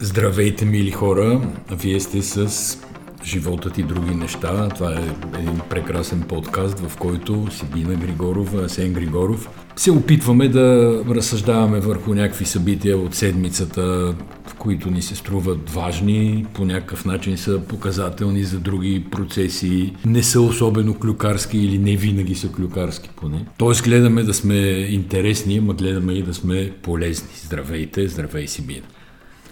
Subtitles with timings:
[0.00, 1.40] Здравейте, мили хора!
[1.70, 2.78] Вие сте с
[3.24, 4.68] Животът и други неща.
[4.68, 11.80] Това е един прекрасен подкаст, в който Сибина Григоров, Асен Григоров се опитваме да разсъждаваме
[11.80, 14.14] върху някакви събития от седмицата,
[14.58, 20.40] които ни се струват важни, по някакъв начин са показателни за други процеси, не са
[20.40, 23.46] особено клюкарски или не винаги са клюкарски поне.
[23.58, 24.56] Тоест гледаме да сме
[24.90, 27.28] интересни, ама гледаме и да сме полезни.
[27.44, 28.86] Здравейте, здравей Сибина!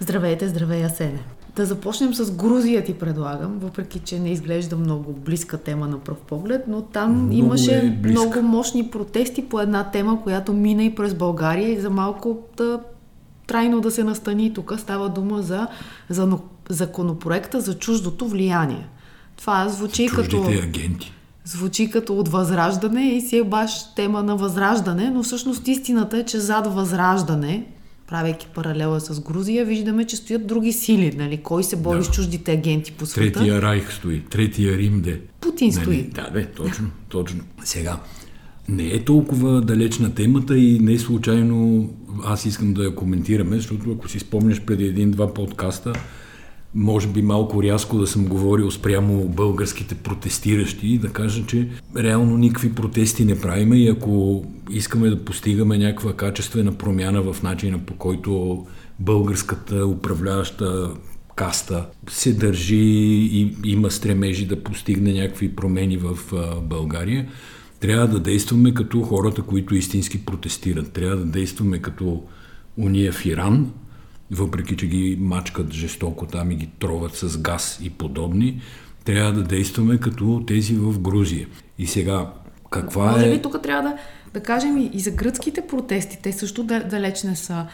[0.00, 1.22] Здравейте, здравей, Асене.
[1.56, 6.18] Да започнем с Грузия ти предлагам, въпреки че не изглежда много близка тема на пръв
[6.18, 10.94] поглед, но там много имаше е много мощни протести по една тема, която мина и
[10.94, 12.80] през България и за малко да
[13.46, 14.72] трайно да се настани тук.
[14.78, 15.66] Става дума за,
[16.08, 18.88] за законопроекта за чуждото влияние.
[19.36, 20.48] Това звучи Чуждите като...
[20.48, 21.12] агенти.
[21.44, 26.24] Звучи като от възраждане и си е баш тема на възраждане, но всъщност истината е,
[26.24, 27.66] че зад възраждане,
[28.06, 31.14] правейки паралела с Грузия, виждаме, че стоят други сили.
[31.16, 31.36] Нали?
[31.36, 32.04] Кой се бори да.
[32.04, 33.38] с чуждите агенти по света?
[33.38, 35.20] Третия Райх стои, третия Рим де.
[35.40, 35.82] Путин нали?
[35.82, 36.02] стои.
[36.02, 37.40] Да, бе, точно, точно.
[37.64, 38.00] Сега,
[38.68, 41.90] не е толкова далечна темата и не е случайно
[42.24, 45.92] аз искам да я коментираме, защото ако си спомняш преди един-два подкаста,
[46.76, 52.38] може би малко рязко да съм говорил спрямо българските протестиращи и да кажа, че реално
[52.38, 57.94] никакви протести не правиме и ако искаме да постигаме някаква качествена промяна в начина по
[57.94, 58.66] който
[59.00, 60.90] българската управляваща
[61.36, 66.18] каста се държи и има стремежи да постигне някакви промени в
[66.62, 67.28] България,
[67.80, 70.92] трябва да действаме като хората, които истински протестират.
[70.92, 72.22] Трябва да действаме като
[72.76, 73.72] уния в Иран,
[74.30, 78.60] въпреки че ги мачкат жестоко там и ги троват с газ и подобни,
[79.04, 81.46] трябва да действаме като тези в Грузия.
[81.78, 82.32] И сега,
[82.70, 83.30] каква Може е...
[83.30, 83.96] би тук трябва да,
[84.34, 86.18] да кажем и, и за гръцките протести.
[86.22, 87.66] Те също далеч не са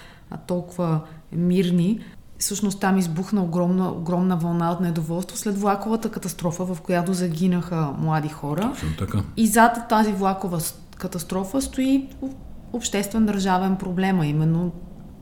[0.47, 1.01] толкова
[1.33, 2.01] мирни.
[2.39, 8.29] Всъщност там избухна огромна, огромна вълна от недоволство след влаковата катастрофа, в която загинаха млади
[8.29, 8.71] хора.
[8.73, 9.23] Точно така.
[9.37, 10.61] И зад тази влакова
[10.97, 12.09] катастрофа стои
[12.73, 14.73] обществен държавен проблем, а именно,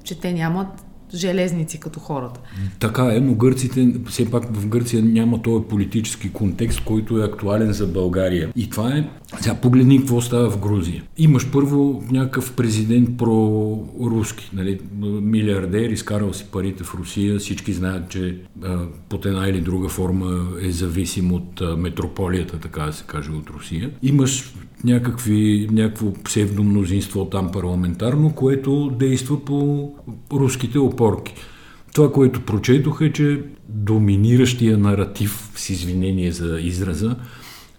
[0.04, 2.40] че те нямат железници като хората.
[2.78, 7.72] Така е, но гърците, все пак в Гърция няма този политически контекст, който е актуален
[7.72, 8.52] за България.
[8.56, 9.08] И това е,
[9.40, 11.02] сега погледни какво става в Грузия.
[11.18, 14.80] Имаш първо някакъв президент про-руски, нали,
[15.22, 18.78] милиардер, изкарал си парите в Русия, всички знаят, че а,
[19.08, 23.50] под една или друга форма е зависим от а, метрополията, така да се каже, от
[23.50, 23.90] Русия.
[24.02, 24.54] Имаш
[24.84, 29.92] някакви, някакво псевдомнозинство там парламентарно, което действа по
[30.32, 31.34] руските опорки.
[31.94, 37.16] Това, което прочетох е, че доминиращия наратив, с извинение за израза,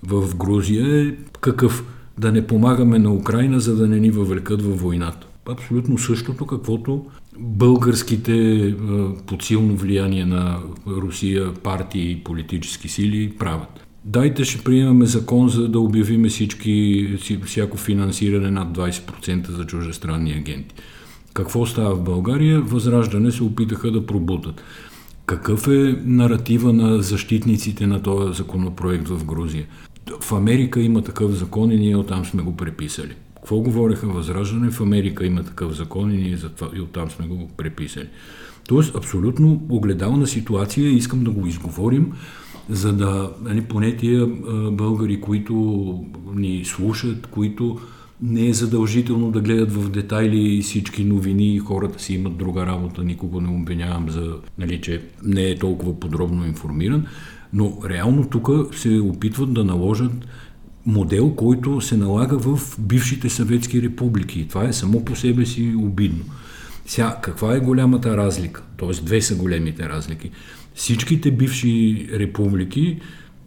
[0.04, 1.86] в Грузия е какъв
[2.18, 5.28] да не помагаме на Украина, за да не ни въвлекат във войната.
[5.50, 7.06] Абсолютно същото, каквото
[7.40, 8.76] българските
[9.28, 13.88] под силно влияние на Русия партии и политически сили правят.
[14.06, 17.08] Дайте ще приемаме закон, за да обявиме всички,
[17.46, 20.76] всяко финансиране над 20% за чужестранни агенти.
[21.34, 22.62] Какво става в България?
[22.62, 24.62] Възраждане се опитаха да пробутат.
[25.26, 29.66] Какъв е наратива на защитниците на този законопроект в Грузия?
[30.22, 33.14] В Америка има такъв закон и ние оттам сме го преписали.
[33.36, 34.72] Какво говореха Възраждане?
[34.72, 38.08] В Америка има такъв закон и ние затова, и оттам сме го преписали.
[38.68, 42.12] Тоест, абсолютно огледална ситуация, искам да го изговорим,
[42.72, 44.28] за да, нали, поне тия
[44.72, 45.56] българи, които
[46.36, 47.80] ни слушат, които
[48.22, 53.42] не е задължително да гледат в детайли всички новини хората си имат друга работа, никого
[53.42, 57.06] не обвинявам за, нали, че не е толкова подробно информиран,
[57.54, 60.12] но реално тук се опитват да наложат
[60.86, 64.48] модел, който се налага в бившите съветски републики.
[64.48, 66.24] Това е само по себе си обидно.
[66.86, 68.64] Сега, каква е голямата разлика?
[68.78, 70.32] Тоест, две са големите разлики.
[70.82, 73.00] Всичките бивши републики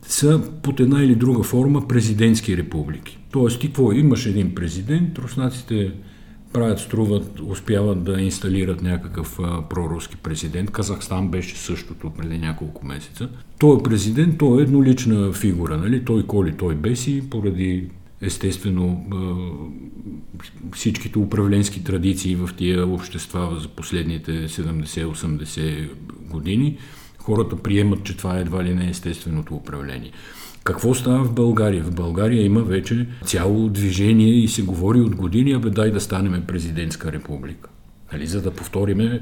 [0.02, 3.18] са под една или друга форма президентски републики.
[3.32, 3.92] Тоест, ти какво?
[3.92, 5.92] Имаш един президент, руснаците
[6.52, 10.70] правят, струват, успяват да инсталират някакъв а, проруски президент.
[10.70, 13.28] Казахстан беше същото преди няколко месеца.
[13.58, 16.04] Той е президент, той е еднолична фигура, нали?
[16.04, 17.90] Той коли, той беси, поради
[18.20, 19.06] естествено
[20.72, 25.88] всичките управленски традиции в тия общества за последните 70-80
[26.30, 26.78] години
[27.24, 30.10] хората приемат, че това е едва ли не естественото управление.
[30.64, 31.82] Какво става в България?
[31.82, 36.44] В България има вече цяло движение и се говори от години, абе дай да станем
[36.46, 37.68] президентска република.
[38.12, 39.20] Нали, за да повториме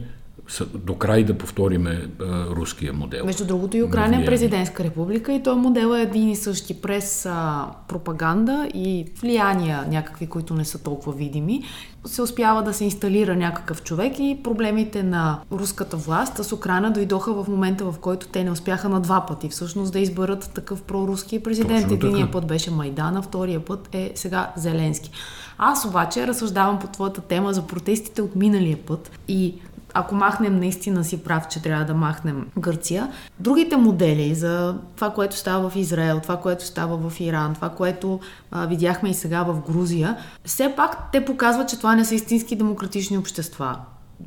[0.75, 3.25] до край да повториме а, руския модел.
[3.27, 7.27] Между другото и Украина е президентска република и този модел е един и същи през
[7.27, 11.63] а, пропаганда и влияния някакви, които не са толкова видими.
[12.05, 17.33] Се успява да се инсталира някакъв човек и проблемите на руската власт с Украина дойдоха
[17.33, 21.43] в момента, в който те не успяха на два пъти всъщност да изберат такъв проруски
[21.43, 21.93] президент.
[21.93, 25.11] Единият път беше Майдана, втория път е сега Зеленски.
[25.59, 29.55] Аз обаче разсъждавам по твоята тема за протестите от миналия път и
[29.95, 33.09] ако махнем наистина си прав, че трябва да махнем Гърция,
[33.41, 38.21] другите модели за това, което става в Израел, това, което става в Иран, това, което
[38.51, 42.57] а, видяхме и сега в Грузия, все пак те показват, че това не са истински
[42.57, 43.77] демократични общества.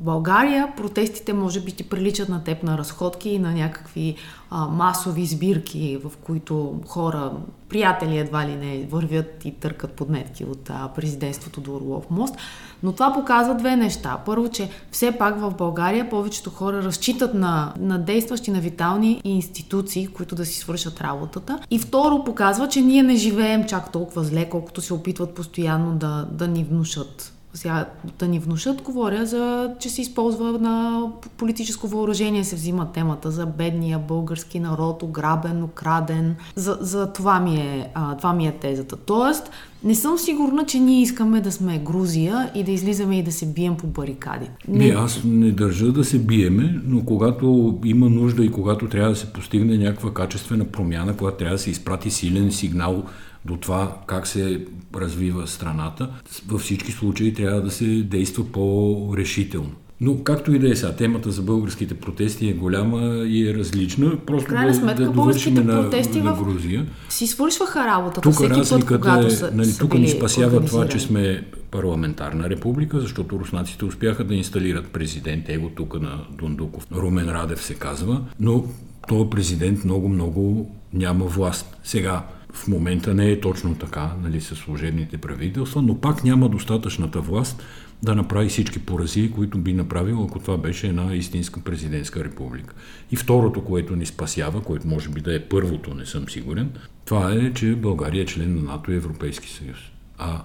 [0.00, 4.16] България протестите може би ти приличат на теб на разходки и на някакви
[4.50, 7.32] а, масови сбирки, в които хора,
[7.68, 12.34] приятели едва ли не, вървят и търкат подметки от а, президентството до Орлов мост.
[12.82, 14.18] Но това показва две неща.
[14.26, 20.06] Първо, че все пак в България повечето хора разчитат на, на действащи, на витални институции,
[20.06, 21.58] които да си свършат работата.
[21.70, 26.28] И второ, показва, че ние не живеем чак толкова зле, колкото се опитват постоянно да,
[26.32, 27.86] да ни внушат сега
[28.18, 31.06] да ни внушат, говоря за, че се използва на
[31.36, 36.36] политическо въоръжение, се взима темата за бедния български народ, ограбен, украден.
[36.54, 38.96] За, за това, ми е, а, това ми е тезата.
[38.96, 39.50] Тоест,
[39.84, 43.46] не съм сигурна, че ние искаме да сме Грузия и да излизаме и да се
[43.46, 44.46] бием по барикади.
[44.68, 49.10] Не, не аз не държа да се биеме, но когато има нужда и когато трябва
[49.10, 53.04] да се постигне някаква качествена промяна, когато трябва да се изпрати силен сигнал
[53.46, 54.64] до това как се
[54.96, 56.10] развива страната,
[56.46, 59.72] във всички случаи трябва да се действа по-решително.
[60.00, 64.18] Но както и да е сега, темата за българските протести е голяма и е различна.
[64.26, 66.86] Просто крайна да, сметка, да довършим на, протести на Грузия.
[67.08, 70.64] Си свършваха работата тук всеки разликата път, когато е, са, нали, са тук ни спасява
[70.64, 76.86] това, че сме парламентарна република, защото руснаците успяха да инсталират президент, его тук на Дундуков.
[76.92, 78.64] Румен Радев се казва, но
[79.08, 81.76] този президент много-много няма власт.
[81.84, 82.22] Сега,
[82.56, 87.62] в момента не е точно така, нали, с служебните правителства, но пак няма достатъчната власт
[88.02, 92.74] да направи всички поразии, които би направил, ако това беше една истинска президентска република.
[93.10, 96.70] И второто, което ни спасява, което може би да е първото, не съм сигурен,
[97.04, 99.78] това е, че България е член на НАТО и Европейски съюз.
[100.18, 100.42] А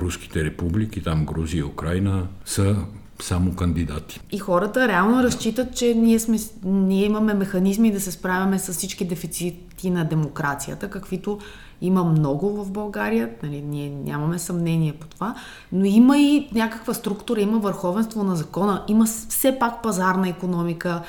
[0.00, 2.76] руските републики, там Грузия и Украина, са
[3.22, 4.20] само кандидати.
[4.32, 9.04] И хората реално разчитат, че ние, сме, ние имаме механизми да се справяме с всички
[9.04, 11.38] дефицити на демокрацията, каквито
[11.80, 15.34] има много в България, нали, ние нямаме съмнение по това,
[15.72, 21.02] но има и някаква структура, има върховенство на закона, има все пак пазарна економика,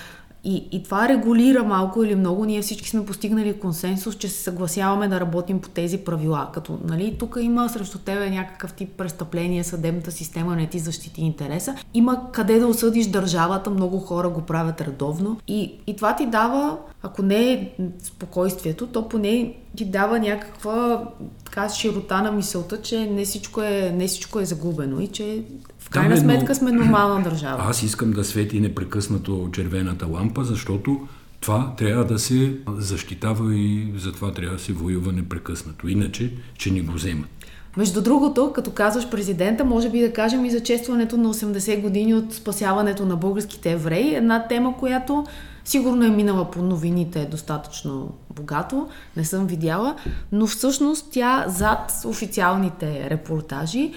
[0.43, 2.45] и, и това регулира малко или много.
[2.45, 6.49] Ние всички сме постигнали консенсус, че се съгласяваме да работим по тези правила.
[6.53, 11.75] Като, нали, тук има срещу тебе някакъв тип престъпление, съдебната система не ти защити интереса.
[11.93, 15.37] Има къде да осъдиш държавата, много хора го правят редовно.
[15.47, 17.71] И, и това ти дава, ако не е
[18.03, 21.03] спокойствието, то поне ти дава някаква
[21.45, 25.43] така широта на мисълта, че не всичко е, не всичко е загубено и че
[25.79, 26.55] в крайна да, сметка но...
[26.55, 27.63] сме нормална държава.
[27.67, 31.07] Аз искам да свети непрекъснато червената лампа, защото
[31.39, 35.87] това трябва да се защитава и за това трябва да се воюва непрекъснато.
[35.87, 37.29] Иначе, че ни го вземат.
[37.77, 42.13] Между другото, като казваш президента, може би да кажем и за честването на 80 години
[42.13, 44.15] от спасяването на българските евреи.
[44.15, 45.25] Една тема, която
[45.69, 48.87] сигурно е минала по новините достатъчно богато,
[49.17, 49.95] не съм видяла,
[50.31, 53.93] но всъщност тя зад официалните репортажи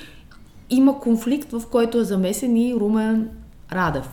[0.71, 3.31] има конфликт, в който е замесен и Румен
[3.73, 4.09] Радев.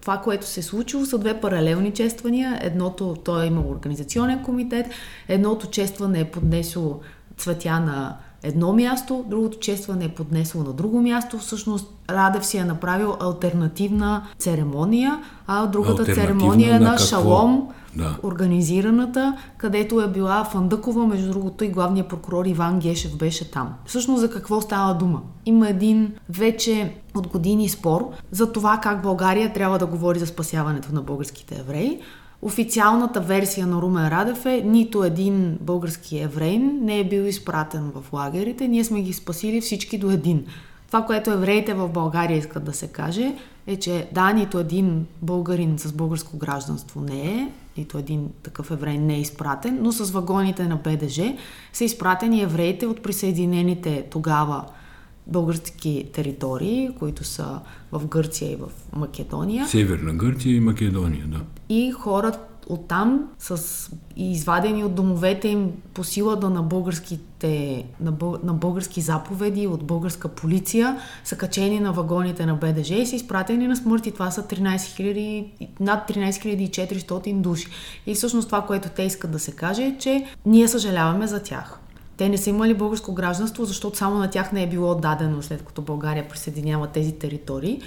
[0.00, 2.58] Това, което се е случило, са две паралелни чествания.
[2.60, 4.86] Едното, той е имал организационен комитет,
[5.28, 7.00] едното честване е поднесло
[7.36, 11.38] цветя на едно място, другото честване е поднесло на друго място.
[11.38, 18.16] Всъщност Радев си е направил альтернативна церемония, а другата церемония е на, на Шалом, да.
[18.22, 23.74] организираната, където е била Фандъкова, между другото и главният прокурор Иван Гешев беше там.
[23.86, 25.20] Всъщност за какво става дума?
[25.46, 30.94] Има един вече от години спор за това как България трябва да говори за спасяването
[30.94, 32.00] на българските евреи.
[32.44, 38.12] Официалната версия на Румен Радев е нито един български еврейн не е бил изпратен в
[38.12, 40.46] лагерите, ние сме ги спасили всички до един.
[40.86, 43.34] Това, което евреите в България искат да се каже,
[43.66, 48.98] е, че да, нито един българин с българско гражданство не е, нито един такъв еврей
[48.98, 51.36] не е изпратен, но с вагоните на БДЖ
[51.72, 54.64] са изпратени евреите от присъединените тогава
[55.26, 57.60] български територии, които са
[57.92, 59.66] в Гърция и в Македония.
[59.66, 61.40] Северна Гърция и Македония, да.
[61.68, 62.32] И хора
[62.68, 69.66] оттам с извадени от домовете им по силата на българските на, бъл, на български заповеди
[69.66, 74.12] от българска полиция са качени на вагоните на БДЖ и са изпратени на смърт и
[74.12, 77.66] това са 13 000, над 13 400 души.
[78.06, 81.81] И всъщност това, което те искат да се каже е, че ние съжаляваме за тях.
[82.16, 85.62] Те не са имали българско гражданство, защото само на тях не е било дадено след
[85.62, 87.80] като България присъединява тези територии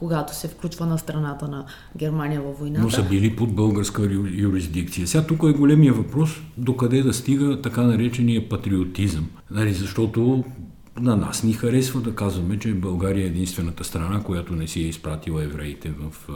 [0.00, 1.64] когато се включва на страната на
[1.96, 2.82] Германия във войната.
[2.82, 5.06] Но са били под българска юрисдикция.
[5.06, 9.28] Сега тук е големия въпрос, докъде да стига така наречения патриотизъм.
[9.50, 10.44] Нали, защото
[11.00, 14.88] на нас ни харесва да казваме, че България е единствената страна, която не си е
[14.88, 16.28] изпратила евреите в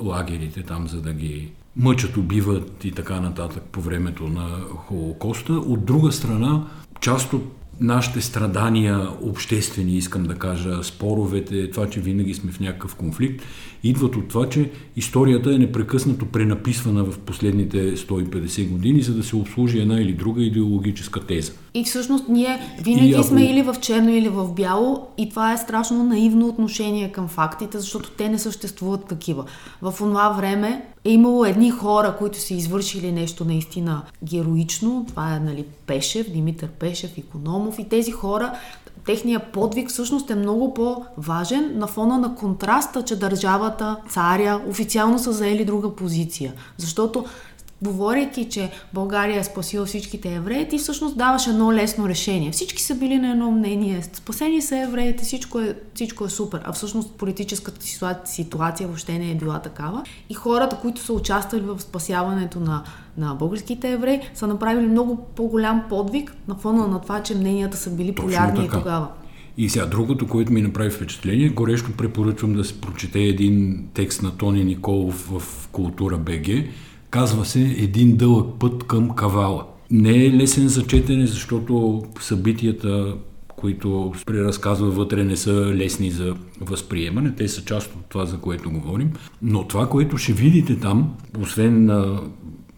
[0.00, 5.52] лагерите там, за да ги мъчат, убиват и така нататък по времето на Холокоста.
[5.52, 6.66] От друга страна,
[7.00, 7.42] част от
[7.80, 13.44] нашите страдания, обществени, искам да кажа, споровете, това, че винаги сме в някакъв конфликт,
[13.82, 19.36] идват от това, че историята е непрекъснато пренаписвана в последните 150 години, за да се
[19.36, 21.52] обслужи една или друга идеологическа теза.
[21.74, 23.22] И всъщност ние винаги ако...
[23.22, 27.78] сме или в черно, или в бяло и това е страшно наивно отношение към фактите,
[27.78, 29.44] защото те не съществуват такива.
[29.82, 35.04] В това време е имало едни хора, които са извършили нещо наистина героично.
[35.08, 38.52] Това е нали, Пешев, Димитър Пешев, Икономов и тези хора
[39.06, 45.32] техния подвиг всъщност е много по-важен на фона на контраста, че държавата, царя официално са
[45.32, 46.52] заели друга позиция.
[46.76, 47.24] Защото
[47.82, 52.50] говорейки, че България е спасила всичките евреи, ти всъщност даваш едно лесно решение.
[52.50, 54.02] Всички са били на едно мнение.
[54.12, 56.60] Спасени са евреите, всичко е, всичко е супер.
[56.64, 57.86] А всъщност политическата
[58.24, 60.02] ситуация въобще не е била такава.
[60.30, 62.82] И хората, които са участвали в спасяването на,
[63.18, 67.90] на българските евреи, са направили много по-голям подвиг на фона на това, че мненията са
[67.90, 69.08] били полярни и тогава.
[69.56, 74.36] И сега другото, което ми направи впечатление, горещо препоръчвам да се прочете един текст на
[74.36, 76.48] Тони Николов в Култура БГ,
[77.12, 79.66] Казва се един дълъг път към кавала.
[79.90, 83.16] Не е лесен за четене, защото събитията,
[83.56, 87.34] които преразказва вътре, не са лесни за възприемане.
[87.34, 89.12] Те са част от това, за което говорим.
[89.42, 92.20] Но това, което ще видите там, освен на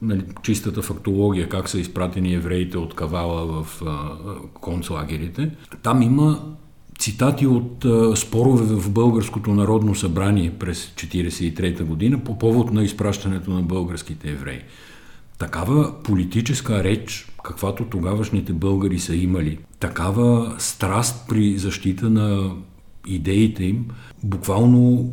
[0.02, 4.16] нали, чистата фактология, как са изпратени евреите от Кавала в а,
[4.54, 5.50] концлагерите,
[5.82, 6.56] там има
[6.98, 13.50] цитати от а, спорове в Българското народно събрание през 1943 година по повод на изпращането
[13.50, 14.60] на българските евреи.
[15.38, 22.50] Такава политическа реч, каквато тогавашните българи са имали, такава страст при защита на
[23.06, 23.86] идеите им,
[24.22, 25.10] буквално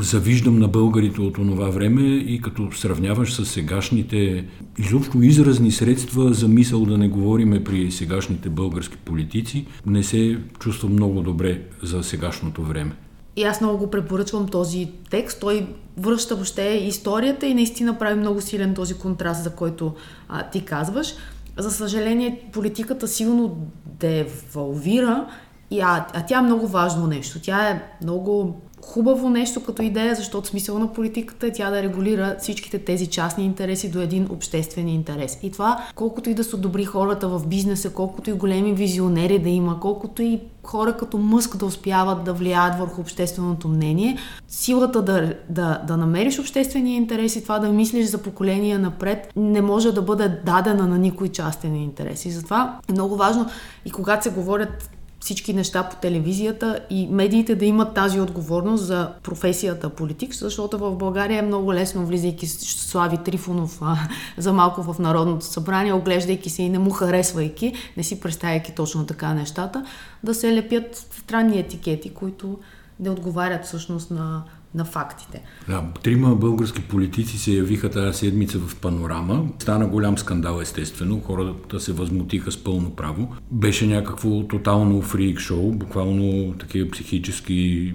[0.00, 4.44] завиждам на българите от това време и като сравняваш с сегашните
[4.78, 10.88] изобщо изразни средства за мисъл да не говориме при сегашните български политици, не се чувства
[10.88, 12.92] много добре за сегашното време.
[13.36, 15.40] И аз много го препоръчвам този текст.
[15.40, 19.94] Той връща въобще историята и наистина прави много силен този контраст, за който
[20.28, 21.14] а, ти казваш.
[21.58, 25.26] За съжаление, политиката силно девалвира,
[25.70, 27.40] и, а, а тя е много важно нещо.
[27.42, 32.36] Тя е много хубаво нещо като идея, защото смисъл на политиката е тя да регулира
[32.38, 35.38] всичките тези частни интереси до един обществен интерес.
[35.42, 39.48] И това, колкото и да са добри хората в бизнеса, колкото и големи визионери да
[39.48, 45.34] има, колкото и хора като Мъск да успяват да влияят върху общественото мнение, силата да,
[45.48, 50.02] да, да намериш обществения интерес и това да мислиш за поколения напред не може да
[50.02, 52.24] бъде дадена на никой частен интерес.
[52.24, 53.46] И затова е много важно
[53.84, 54.90] и когато се говорят
[55.22, 60.96] всички неща по телевизията и медиите да имат тази отговорност за професията политик, защото в
[60.96, 63.96] България е много лесно, влизайки Слави Трифонов а,
[64.38, 69.06] за малко в Народното събрание, оглеждайки се и не му харесвайки, не си представяйки точно
[69.06, 69.86] така нещата,
[70.24, 72.58] да се лепят странни етикети, които
[73.00, 74.42] не отговарят всъщност на
[74.74, 75.42] на фактите.
[75.68, 79.44] Да, трима български политици се явиха тази седмица в панорама.
[79.58, 81.20] Стана голям скандал, естествено.
[81.26, 83.28] Хората се възмутиха с пълно право.
[83.50, 87.92] Беше някакво тотално фрик шоу, буквално такива психически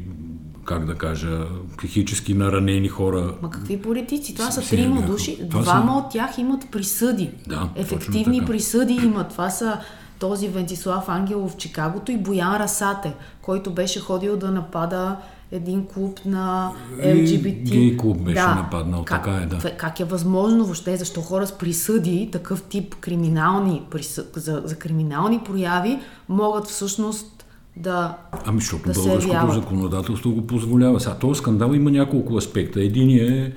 [0.66, 1.46] как да кажа,
[1.78, 3.34] психически наранени хора.
[3.42, 4.36] Ма какви политици?
[4.36, 5.40] Това са трима души.
[5.50, 5.98] Това Двама са...
[5.98, 7.30] от тях имат присъди.
[7.48, 9.30] Да, Ефективни присъди имат.
[9.30, 9.80] Това са
[10.20, 15.18] този Вентислав Ангелов в Чикагото и Боян Расате, който беше ходил да напада
[15.52, 17.70] един клуб на ЛГБТ.
[17.70, 18.56] Гей клуб беше да.
[18.56, 19.78] нападнал, как, така е, да.
[19.78, 23.82] Как е възможно въобще, защо хора с присъди, такъв тип криминални,
[24.36, 26.00] за, за криминални прояви,
[26.30, 31.00] могат всъщност да Ами, защото да българското законодателство го позволява.
[31.00, 32.84] Сега, този скандал има няколко аспекта.
[32.84, 33.54] Единият е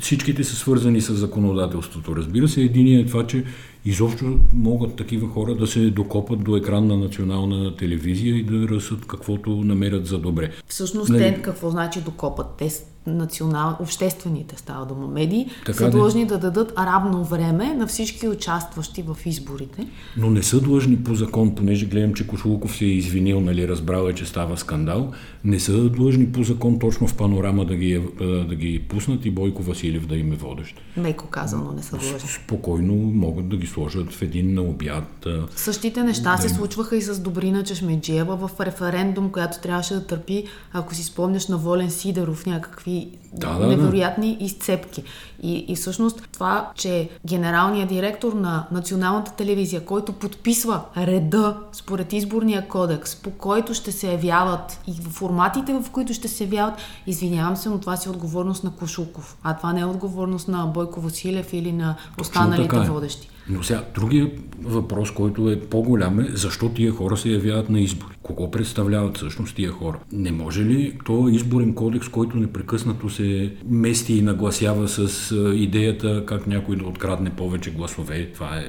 [0.00, 2.16] Всичките са свързани с законодателството.
[2.16, 3.44] Разбира се, единият е това, че
[3.88, 9.06] изобщо могат такива хора да се докопат до екран на национална телевизия и да разсъд
[9.06, 10.50] каквото намерят за добре.
[10.68, 11.18] Всъщност, Не...
[11.18, 12.46] те какво значи докопат?
[12.58, 12.70] Те
[13.06, 19.02] национал, обществените става дума медии, така са длъжни да дадат равно време на всички участващи
[19.02, 19.86] в изборите.
[20.16, 24.08] Но не са длъжни по закон, понеже гледам, че Кошулков се е извинил, нали, разбрал
[24.08, 25.12] е, че става скандал.
[25.44, 28.02] Не са длъжни по закон точно в панорама да ги,
[28.48, 30.80] да ги пуснат и Бойко Василев да им е водещ.
[30.96, 32.28] Меко казано не са длъжни.
[32.44, 35.26] Спокойно могат да ги сложат в един обяд.
[35.56, 36.42] Същите неща да...
[36.42, 41.46] се случваха и с Добрина Чешмеджиева в референдум, която трябваше да търпи, ако си спомняш
[41.48, 44.44] на Волен Сидеров, някакви да, да, невероятни да.
[44.44, 45.02] изцепки.
[45.42, 52.68] И, и всъщност това, че генералният директор на Националната телевизия, който подписва реда според изборния
[52.68, 56.74] кодекс, по който ще се явяват и в форматите, в които ще се явяват,
[57.06, 59.36] извинявам се, но това си е отговорност на Кошуков.
[59.42, 62.80] А това не е отговорност на Бойко Василев или на останалите е.
[62.80, 63.28] водещи.
[63.48, 64.30] Но сега, другия
[64.62, 68.14] въпрос, който е по-голям е, защо тия хора се явяват на избори?
[68.22, 69.98] Кого представляват всъщност тия хора?
[70.12, 76.46] Не може ли то изборен кодекс, който непрекъснато се мести и нагласява с идеята как
[76.46, 78.64] някой да открадне повече гласове, това е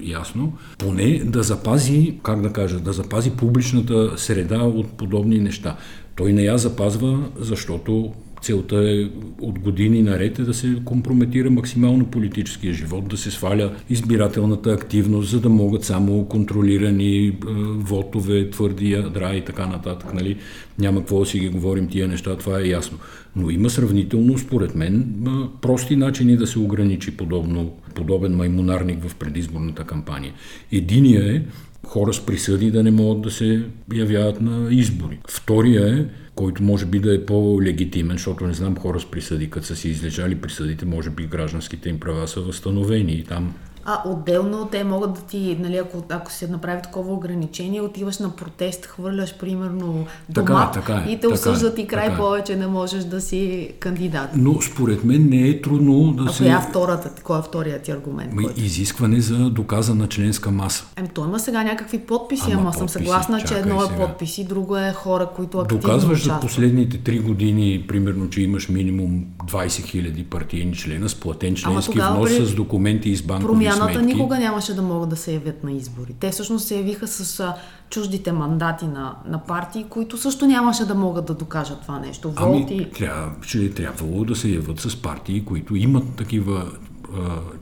[0.00, 5.76] ясно, поне да запази, как да кажа, да запази публичната среда от подобни неща.
[6.16, 9.08] Той не я запазва, защото Целта е
[9.40, 15.30] от години наред е да се компрометира максимално политическия живот, да се сваля избирателната активност,
[15.30, 17.32] за да могат само контролирани е,
[17.76, 20.14] вотове, твърди ядра и така нататък.
[20.14, 20.36] Нали?
[20.78, 22.98] Няма какво да си ги говорим тия неща, това е ясно.
[23.36, 25.14] Но има сравнително, според мен,
[25.60, 30.32] прости начини да се ограничи подобно, подобен маймонарник в предизборната кампания.
[30.72, 31.42] Единия е
[31.86, 33.62] хора с присъди да не могат да се
[33.94, 35.18] явяват на избори.
[35.28, 36.04] Втория е
[36.38, 39.88] който може би да е по-легитимен, защото не знам хора с присъди, като са си
[39.88, 43.54] излежали присъдите, може би гражданските им права са възстановени и там
[43.90, 48.30] а отделно те могат да ти, нали, ако, ако се направи такова ограничение, отиваш на
[48.30, 52.14] протест, хвърляш примерно дома така, така е, и те така осъждат е, и край така
[52.14, 52.16] е.
[52.16, 54.30] повече не можеш да си кандидат.
[54.34, 56.44] Но според мен не е трудно да а се...
[56.44, 58.32] Коя е втората, кой е вторият ти аргумент?
[58.32, 60.84] Ами, изискване за доказана членска маса.
[60.96, 64.76] Еми, той има сега някакви подписи, ама, ама съм съгласна, че едно е подписи, друго
[64.76, 70.24] е хора, които активно Доказваш за последните три години, примерно, че имаш минимум 20 000
[70.24, 72.46] партийни члена с платен членски внос, при...
[72.46, 74.14] с документи из банкови Промяната сметки.
[74.14, 76.14] никога нямаше да могат да се явят на избори.
[76.20, 77.54] Те всъщност се явиха с а,
[77.90, 82.32] чуждите мандати на, на партии, които също нямаше да могат да докажат това нещо.
[82.36, 82.90] Ами, Волти...
[82.94, 86.66] трябва, ще е трябвало да се явят с партии, които имат такива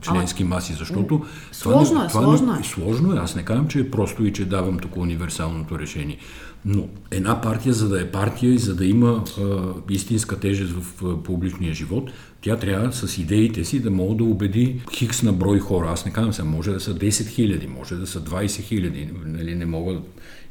[0.01, 2.63] членски а, маси, защото сложно това, е, това сложно е.
[2.63, 3.17] Сложно е.
[3.17, 6.17] Аз не казвам, че е просто и че давам тук универсалното решение.
[6.65, 9.43] Но една партия, за да е партия и за да има а,
[9.89, 12.11] истинска тежест в а, публичния живот,
[12.47, 15.89] тя трябва с идеите си да мога да убеди хикс на брой хора.
[15.91, 19.09] Аз не казвам се, може да са 10 хиляди, може да са 20 хиляди.
[19.25, 19.99] Нали, не мога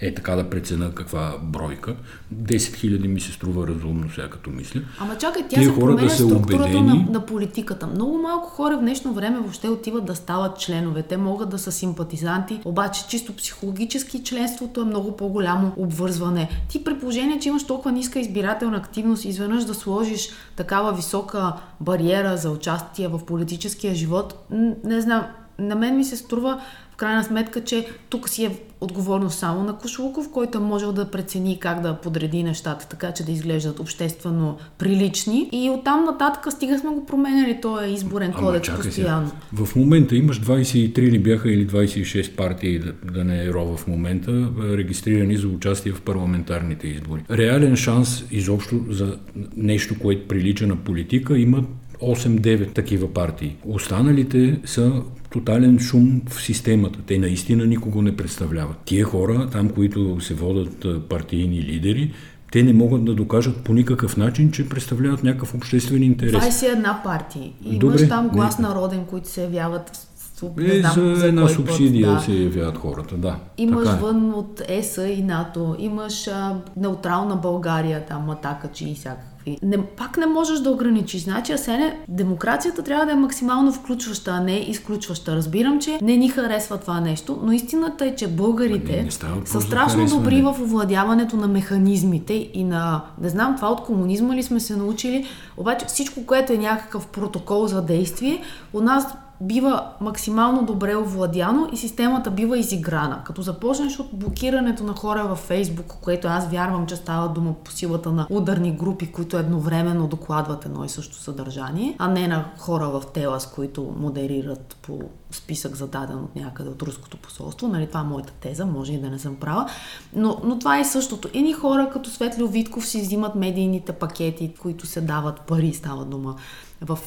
[0.01, 1.95] е така да прецена каква бройка.
[2.35, 4.81] 10 хиляди ми се струва разумно сега като мисля.
[4.99, 6.83] Ама чакай, тя се хора да структурата убедени...
[6.83, 7.87] на, на политиката.
[7.87, 11.03] Много малко хора в днешно време въобще отиват да стават членове.
[11.03, 16.49] Те могат да са симпатизанти, обаче чисто психологически членството е много по-голямо обвързване.
[16.69, 21.53] Ти при положение, че имаш толкова ниска избирателна активност, изведнъж да сложиш такава висока
[21.87, 24.47] бариера за участие в политическия живот,
[24.85, 25.27] не знам,
[25.59, 26.61] на мен ми се струва
[26.97, 31.11] в крайна сметка, че тук си е отговорност само на Кошлуков, който е можел да
[31.11, 35.49] прецени как да подреди нещата, така че да изглеждат обществено прилични.
[35.53, 39.29] И оттам нататък стига сме го променяли този изборен кодекс Ама, постоянно.
[39.29, 39.67] Сега.
[39.67, 43.87] В момента имаш 23 ли бяха или 26 партии, да, да не е рова в
[43.87, 47.25] момента, регистрирани за участие в парламентарните избори.
[47.31, 49.19] Реален шанс изобщо за
[49.57, 51.63] нещо, което прилича на политика, има
[52.01, 53.57] 8-9 такива партии.
[53.65, 55.03] Останалите са
[55.39, 56.99] тотален шум в системата.
[57.07, 58.77] Те наистина никого не представляват.
[58.85, 62.13] Тия хора, там, които се водят партийни лидери,
[62.53, 66.33] те не могат да докажат по никакъв начин, че представляват някакъв обществен интерес.
[66.33, 67.51] Това е си една партия.
[67.65, 68.69] Имаш Добре, там глас не.
[68.69, 70.09] народен, които се явяват
[70.57, 72.21] не е, знам, за една субсидия път, да.
[72.25, 73.37] се явяват хората, да.
[73.59, 74.01] Имаш така е.
[74.01, 80.17] вън от ЕСА и НАТО, имаш а, неутрална България, там атакачи и всякакви Не, пак
[80.17, 81.23] не можеш да ограничиш.
[81.23, 85.37] Значи, Асене, демокрацията трябва да е максимално включваща, а не изключваща.
[85.37, 89.11] Разбирам, че не ни харесва това нещо, но истината е, че българите не, не
[89.47, 94.43] са страшно добри в овладяването на механизмите и на, не знам, това от комунизма ли
[94.43, 99.07] сме се научили, обаче всичко, което е някакъв протокол за действие, у нас
[99.41, 103.25] бива максимално добре овладяно и системата бива изиграна.
[103.25, 107.71] Като започнеш от блокирането на хора във Фейсбук, което аз вярвам, че става дума по
[107.71, 112.89] силата на ударни групи, които едновременно докладват едно и също съдържание, а не на хора
[112.89, 117.69] в Телас, които модерират по списък зададен от някъде от руското посолство.
[117.69, 119.69] Нали, това е моята теза, може и да не съм права.
[120.15, 121.29] Но, но това е същото.
[121.35, 126.37] Едни хора като Светлио Витков си взимат медийните пакети, които се дават пари, става дума
[126.81, 126.99] в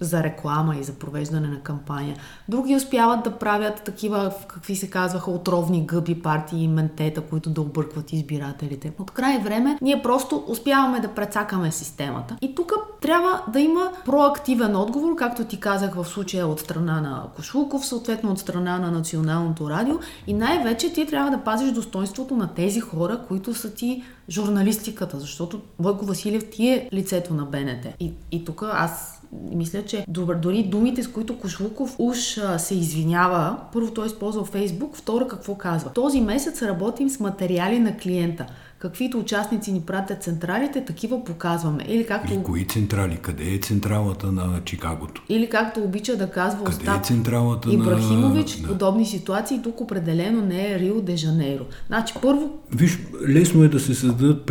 [0.00, 2.16] за реклама и за провеждане на кампания.
[2.48, 7.60] Други успяват да правят такива, какви се казваха, отровни гъби партии и ментета, които да
[7.60, 8.92] объркват избирателите.
[8.98, 12.36] От край време ние просто успяваме да прецакаме системата.
[12.40, 17.22] И тук трябва да има проактивен отговор, както ти казах в случая от страна на
[17.36, 19.94] Кошлуков, съответно от страна на Националното радио.
[20.26, 25.60] И най-вече ти трябва да пазиш достоинството на тези хора, които са ти журналистиката, защото
[25.78, 27.86] Бойко Василев ти е лицето на БНТ.
[28.00, 33.94] И, и тук аз мисля, че дори думите, с които Кошлуков уж се извинява, първо
[33.94, 35.92] той използва Фейсбук, второ какво казва.
[35.92, 38.46] Този месец работим с материали на клиента
[38.78, 41.84] каквито участници ни пратят централите, такива показваме.
[41.88, 42.32] Или както...
[42.32, 43.18] И кои централи?
[43.22, 45.22] Къде е централата на Чикагото?
[45.28, 48.66] Или както обича да казва Къде Остап е централата Ибрахимович, на...
[48.66, 51.64] в подобни ситуации тук определено не е Рио де Жанейро.
[51.86, 52.58] Значи първо...
[52.72, 54.46] Виж, лесно е да се създадат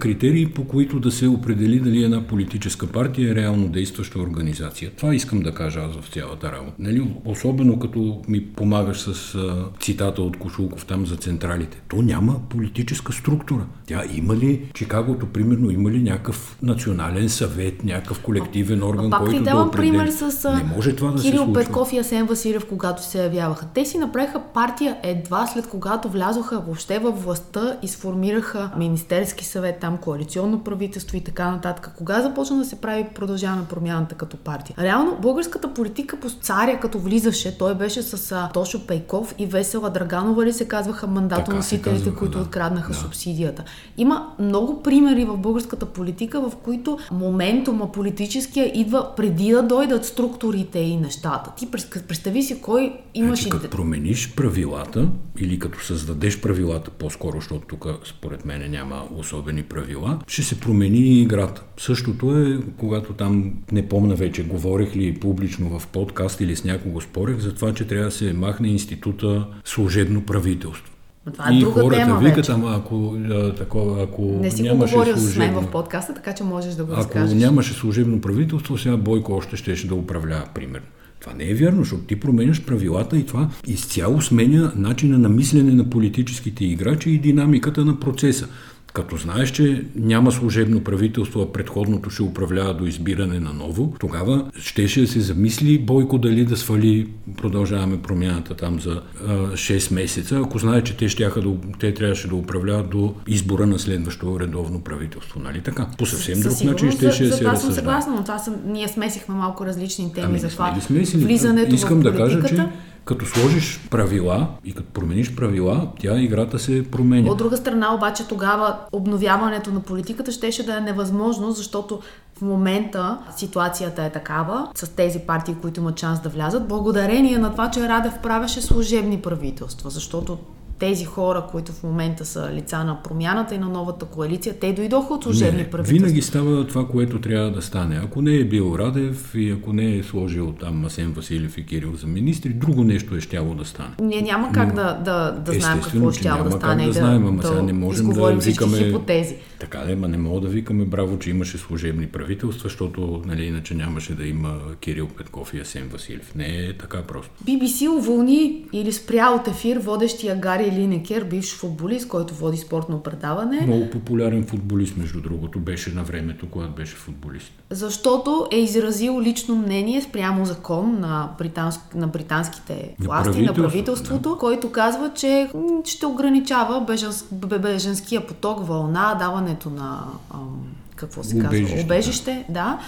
[0.00, 4.90] критерии, по които да се определи дали една политическа партия е реално действаща организация.
[4.96, 6.74] Това искам да кажа аз в цялата работа.
[6.78, 7.14] Нали?
[7.24, 11.80] Особено като ми помагаш с а, цитата от Кошулков там за централите.
[11.88, 13.66] То няма политическа структура.
[13.86, 19.38] Тя има ли, Чикагото, примерно, има ли някакъв национален съвет, някакъв колективен орган, Пак който
[19.38, 19.90] ти давам да определи?
[19.90, 23.66] пример с Не може това да Кирил се Петков и Асен Василев, когато се явяваха.
[23.74, 29.78] Те си направиха партия едва след когато влязоха въобще във властта и сформираха Министерски съвет,
[29.80, 31.90] там коалиционно правителство и така нататък.
[31.96, 34.76] Кога започна да се прави продължаване промяната като партия?
[34.78, 39.90] Реално българската политика по царя, като влизаше, той беше с а, Тошо Пейков и Весела
[39.90, 42.44] Драганова ли се казваха мандатоносителите, които да.
[42.44, 42.98] откраднаха да.
[42.98, 43.61] субсидията.
[43.98, 50.78] Има много примери в българската политика, в които моментума политическия идва преди да дойдат структурите
[50.78, 51.52] и нещата.
[51.56, 51.70] Ти
[52.08, 53.40] представи си кой имаш...
[53.40, 59.62] Значи, като промениш правилата или като създадеш правилата по-скоро, защото тук според мен няма особени
[59.62, 61.62] правила, ще се промени играта.
[61.78, 67.00] Същото е, когато там, не помна вече, говорех ли публично в подкаст или с някого
[67.00, 70.91] спорех за това, че трябва да се махне института служебно правителство.
[71.32, 72.52] Това е и друга хората тема викат, вече.
[72.52, 76.32] ама ако, а, такова, ако не си нямаше говорил служебно, с мен в подкаста, така
[76.32, 77.40] че можеш да го ако разкажеш.
[77.40, 80.86] нямаше служебно правителство, сега Бойко още щеше да управлява, примерно.
[81.20, 85.72] Това не е вярно, защото ти променяш правилата и това изцяло сменя начина на мислене
[85.74, 88.48] на политическите играчи и динамиката на процеса.
[88.92, 94.50] Като знаеш, че няма служебно правителство, а предходното ще управлява до избиране на ново, тогава
[94.58, 100.40] щеше да се замисли Бойко дали да свали, продължаваме промяната там за а, 6 месеца,
[100.44, 104.80] ако знае, че те, щяха да, те трябваше да управляват до избора на следващото редовно
[104.80, 105.40] правителство.
[105.40, 105.86] Нали така?
[105.98, 109.34] По съвсем друг начин щеше да се Това съм съгласна, но това съм, ние смесихме
[109.34, 110.80] малко различни теми ами, за това.
[110.80, 111.24] Смесили?
[111.24, 112.72] Влизането Искам в да кажа, че политиката.
[113.04, 117.30] Като сложиш правила и като промениш правила, тя играта се променя.
[117.30, 122.00] От друга страна обаче тогава обновяването на политиката щеше да е невъзможно, защото
[122.38, 127.50] в момента ситуацията е такава с тези партии, които имат шанс да влязат, благодарение на
[127.50, 130.38] това, че Радев правеше служебни правителства, защото
[130.82, 135.14] тези хора, които в момента са лица на промяната и на новата коалиция, те дойдоха
[135.14, 136.06] от служебни правителства.
[136.06, 138.00] Винаги става това, което трябва да стане.
[138.04, 141.96] Ако не е бил Радев и ако не е сложил там Масен Василев и Кирил
[141.96, 143.90] за министри, друго нещо е щяло да стане.
[144.00, 146.92] Ние няма как Но, да, да, да знаем какво щяло да стане как и да
[146.92, 149.36] знаем, ама да, сега не можем да викаме- хипотези.
[149.60, 153.74] Така да, ма не мога да викаме браво, че имаше служебни правителства, защото нали, иначе
[153.74, 156.34] нямаше да има Кирил Петков и Асен Василев.
[156.34, 157.30] Не е така просто.
[157.44, 163.60] BBC уволни или спря от ефир водещия Гари Линекер, бивш футболист, който води спортно предаване,
[163.66, 167.52] Много популярен футболист, между другото, беше на времето, когато беше футболист.
[167.70, 174.36] защото е изразил лично мнение спрямо закон на, британск, на британските власти, на правителството, правителството,
[174.40, 175.50] който казва, че
[175.84, 180.04] ще ограничава беженс, бе- беженския поток, вълна, даването на
[180.34, 180.60] ам,
[180.96, 182.78] какво се Убежище, казва, обежище, да.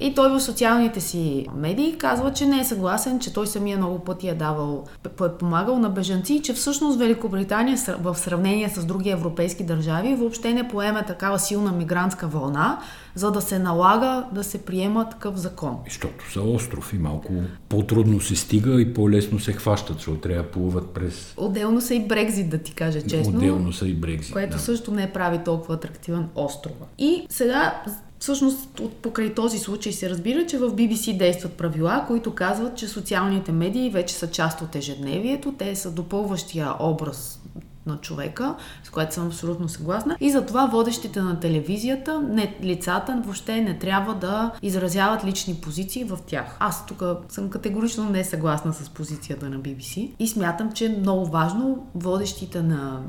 [0.00, 3.98] И той в социалните си медии казва, че не е съгласен, че той самия много
[3.98, 9.10] пъти е давал, е помагал на бежанци и че всъщност Великобритания в сравнение с други
[9.10, 12.78] европейски държави въобще не поеме такава силна мигрантска вълна,
[13.14, 15.78] за да се налага да се приема такъв закон.
[15.88, 17.32] Защото са остров и малко
[17.68, 21.34] по-трудно се стига и по-лесно се хващат, защото трябва да плуват през...
[21.36, 23.36] Отделно са и Брекзит, да ти кажа честно.
[23.36, 24.32] Отделно са и Брекзит.
[24.32, 24.62] което да.
[24.62, 26.86] също не прави толкова атрактивен острова.
[26.98, 27.82] И сега
[28.22, 32.88] Всъщност, от покрай този случай се разбира, че в BBC действат правила, които казват, че
[32.88, 35.52] социалните медии вече са част от ежедневието.
[35.58, 37.42] Те са допълващия образ
[37.86, 38.54] на човека,
[38.84, 40.16] с което съм абсолютно съгласна.
[40.20, 46.18] И затова водещите на телевизията, не, лицата въобще не трябва да изразяват лични позиции в
[46.26, 46.56] тях.
[46.60, 51.26] Аз тук съм категорично не съгласна с позицията на BBC и смятам, че е много
[51.26, 53.00] важно водещите на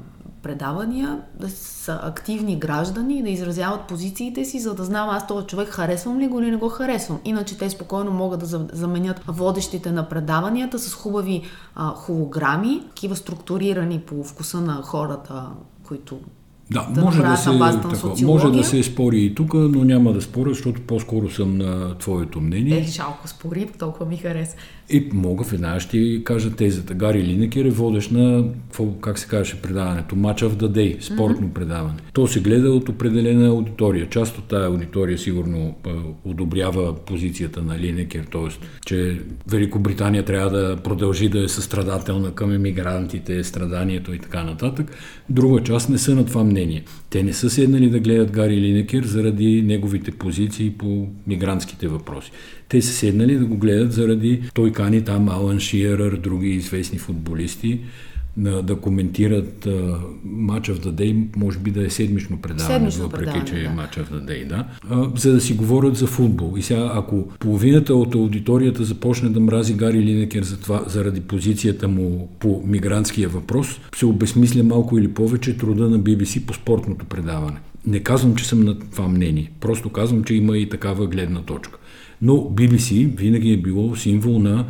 [0.43, 5.69] предавания, да са активни граждани, да изразяват позициите си, за да знам аз този човек
[5.69, 7.19] харесвам ли го или не го харесвам.
[7.25, 11.41] Иначе те спокойно могат да заменят водещите на предаванията с хубави
[11.75, 15.47] а, холограми, такива структурирани по вкуса на хората,
[15.87, 16.19] които
[16.71, 20.21] да, да може, да се, така, може да се спори и тук, но няма да
[20.21, 22.77] споря, защото по-скоро съм на твоето мнение.
[22.77, 24.55] Е, жалко спори, толкова ми хареса.
[24.89, 26.93] И мога веднага ще кажа тезата.
[26.93, 28.45] Гари Линекер е водещ на,
[29.01, 31.53] как се казваше предаването, Match of the Day, спортно mm-hmm.
[31.53, 31.95] предаване.
[32.13, 34.09] То се гледа от определена аудитория.
[34.09, 35.89] Част от тази аудитория сигурно а,
[36.25, 38.67] одобрява позицията на Линекер, т.е.
[38.85, 44.91] че Великобритания трябва да продължи да е състрадателна към емигрантите, страданието и така нататък.
[45.29, 46.83] Друга част не са на това мнение.
[47.09, 52.31] Те не са седнали да гледат Гари Линекер заради неговите позиции по мигрантските въпроси.
[52.69, 57.79] Те са седнали да го гледат заради той кани там Алан Шиерър, други известни футболисти,
[58.37, 63.59] да, коментират of the Day, може би да е седмично предаване, седмично въпреки предаване, че
[63.59, 63.69] е да.
[63.69, 64.67] Match of the Day, да,
[65.15, 66.53] за да си говорят за футбол.
[66.57, 71.87] И сега, ако половината от аудиторията започне да мрази Гари Линекер за това, заради позицията
[71.87, 77.57] му по мигрантския въпрос, се обесмисля малко или повече труда на BBC по спортното предаване.
[77.87, 81.79] Не казвам, че съм на това мнение, просто казвам, че има и такава гледна точка.
[82.21, 84.65] Но BBC винаги е било символ на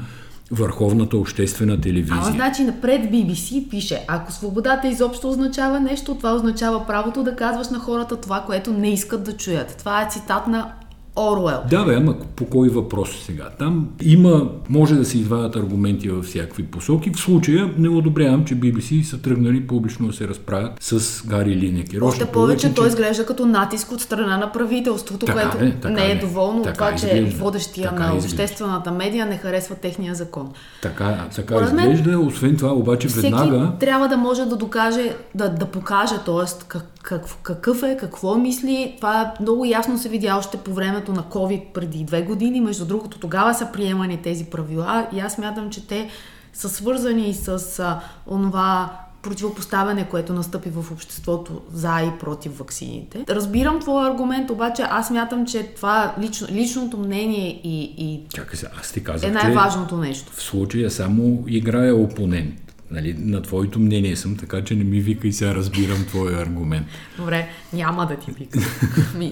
[0.51, 2.19] върховната обществена телевизия.
[2.21, 7.69] А, значи напред BBC пише, ако свободата изобщо означава нещо, това означава правото да казваш
[7.69, 9.75] на хората това, което не искат да чуят.
[9.77, 10.71] Това е цитат на
[11.15, 11.59] Оруел.
[11.69, 13.49] Да, бе, ама по кой въпрос сега?
[13.59, 17.11] Там има, може да се извадят аргументи във всякакви посоки.
[17.13, 22.01] В случая не одобрявам, че BBC са тръгнали публично да се разправят с Гари Линекер.
[22.01, 22.73] Още, повече, че...
[22.73, 26.61] той изглежда като натиск от страна на правителството, така което е, така не е доволно
[26.61, 30.51] от това, че водещия така на обществената медия не харесва техния закон.
[30.81, 33.71] Така, така Според изглежда, освен това обаче веднага...
[33.79, 36.65] трябва да може да докаже, да, да покаже, т.е.
[36.67, 38.95] Как, как, какъв е, какво мисли.
[38.97, 40.71] Това много ясно се видя още по
[41.03, 42.61] времето на COVID преди две години.
[42.61, 46.09] Между другото, тогава са приемани тези правила и аз мятам, че те
[46.53, 53.25] са свързани с а, онова противопоставяне, което настъпи в обществото за и против ваксините.
[53.29, 58.67] Разбирам твоя аргумент, обаче аз мятам, че това лично, личното мнение и, и Чакай се,
[58.79, 60.31] аз ти казах, е най-важното нещо.
[60.33, 62.62] В случая само играя опонент.
[62.91, 66.87] Нали, на твоето мнение съм, така че не ми вика и сега разбирам твоя аргумент.
[67.17, 68.59] Добре, няма да ти вика.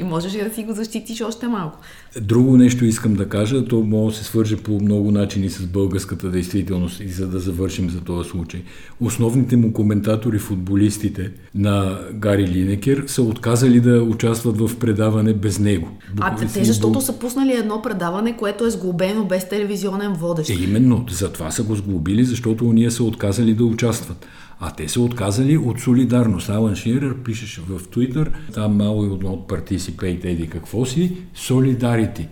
[0.05, 1.79] Можеш да си го защитиш още малко.
[2.21, 6.29] Друго нещо искам да кажа, то може да се свърже по много начини с българската
[6.29, 8.61] действителност и за да завършим за този случай.
[8.99, 15.89] Основните му коментатори, футболистите на Гари Линекер, са отказали да участват в предаване без него.
[16.19, 20.49] А те защото са пуснали едно предаване, което е сглобено без телевизионен водещ.
[20.49, 24.25] Е, именно, затова са го сглобили, защото уния са отказали да участват.
[24.59, 26.49] А те са отказали от солидарност.
[26.49, 32.27] Алан Ширер пишеше в Твитър, там мало и от Participate, еди какво си, солидарити.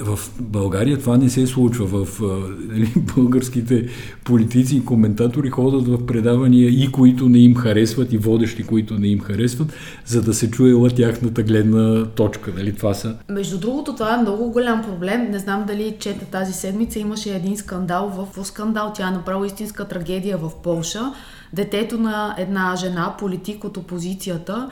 [0.00, 2.04] В България това не се случва.
[2.04, 2.20] В
[2.68, 3.88] нали, българските
[4.24, 9.06] политици и коментатори ходят в предавания и които не им харесват, и водещи, които не
[9.06, 9.72] им харесват,
[10.06, 12.52] за да се чуела тяхната гледна точка.
[12.56, 13.16] Нали, това са...
[13.28, 15.30] Между другото, това е много голям проблем.
[15.30, 16.98] Не знам дали чета тази седмица.
[16.98, 18.92] Имаше един скандал в скандал.
[18.94, 21.12] Тя е направо истинска трагедия в Полша
[21.52, 24.70] детето на една жена, политик от опозицията,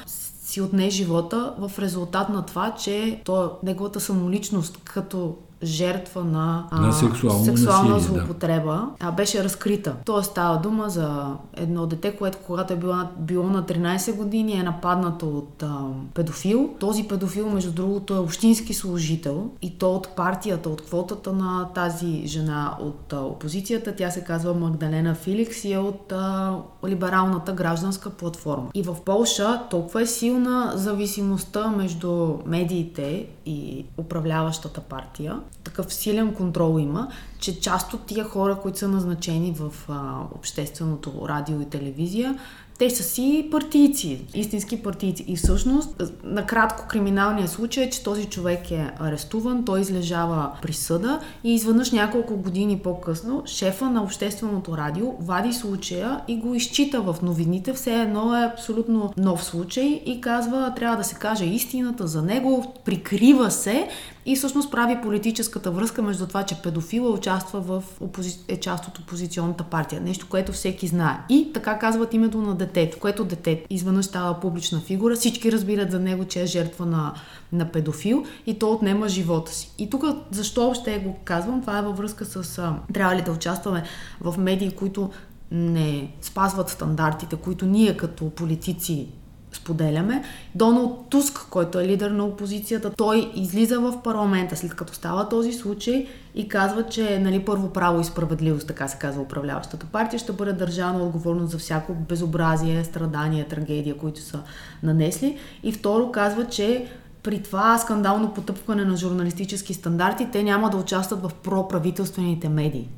[0.54, 6.92] си отне живота в резултат на това, че то, неговата самоличност като жертва на, на
[6.92, 9.06] сексуална, сексуална насилие, злоупотреба да.
[9.06, 9.94] а, беше разкрита.
[10.04, 14.62] Тоест става дума за едно дете, което когато е било, било на 13 години е
[14.62, 15.78] нападнато от а,
[16.14, 16.70] педофил.
[16.80, 22.22] Този педофил, между другото, е общински служител и то от партията, от квотата на тази
[22.26, 23.96] жена от а, опозицията.
[23.96, 28.68] Тя се казва Магдалена Филикс и е от а, либералната гражданска платформа.
[28.74, 36.78] И в Полша толкова е силна зависимостта между медиите и управляващата партия, такъв силен контрол
[36.80, 37.08] има,
[37.44, 42.38] че част от тия хора, които са назначени в а, общественото радио и телевизия,
[42.78, 45.24] те са си партийци, истински партийци.
[45.28, 51.54] И всъщност, накратко, криминалният случай е, че този човек е арестуван, той излежава присъда и
[51.54, 57.72] изведнъж няколко години по-късно шефа на общественото радио вади случая и го изчита в новините.
[57.72, 62.74] Все едно е абсолютно нов случай и казва, трябва да се каже истината за него,
[62.84, 63.88] прикрива се
[64.26, 68.38] и всъщност прави политическата връзка между това, че педофила участва в опози...
[68.48, 70.00] е част от опозиционната партия.
[70.00, 71.18] Нещо, което всеки знае.
[71.28, 75.16] И така казват името на детето, което дете изведнъж става публична фигура.
[75.16, 77.14] Всички разбират за него, че е жертва на,
[77.52, 79.70] на педофил и то отнема живота си.
[79.78, 81.60] И тук защо още го казвам?
[81.60, 83.84] Това е във връзка с трябва ли да участваме
[84.20, 85.10] в медии, които
[85.50, 89.08] не спазват стандартите, които ние като политици
[89.56, 90.22] споделяме.
[90.54, 95.52] Доналд Туск, който е лидер на опозицията, той излиза в парламента след като става този
[95.52, 100.32] случай и казва, че нали, първо право и справедливост, така се казва управляващата партия, ще
[100.32, 104.42] бъде държана отговорност за всяко безобразие, страдание, трагедия, които са
[104.82, 105.38] нанесли.
[105.62, 106.86] И второ казва, че
[107.22, 112.88] при това скандално потъпване на журналистически стандарти, те няма да участват в проправителствените медии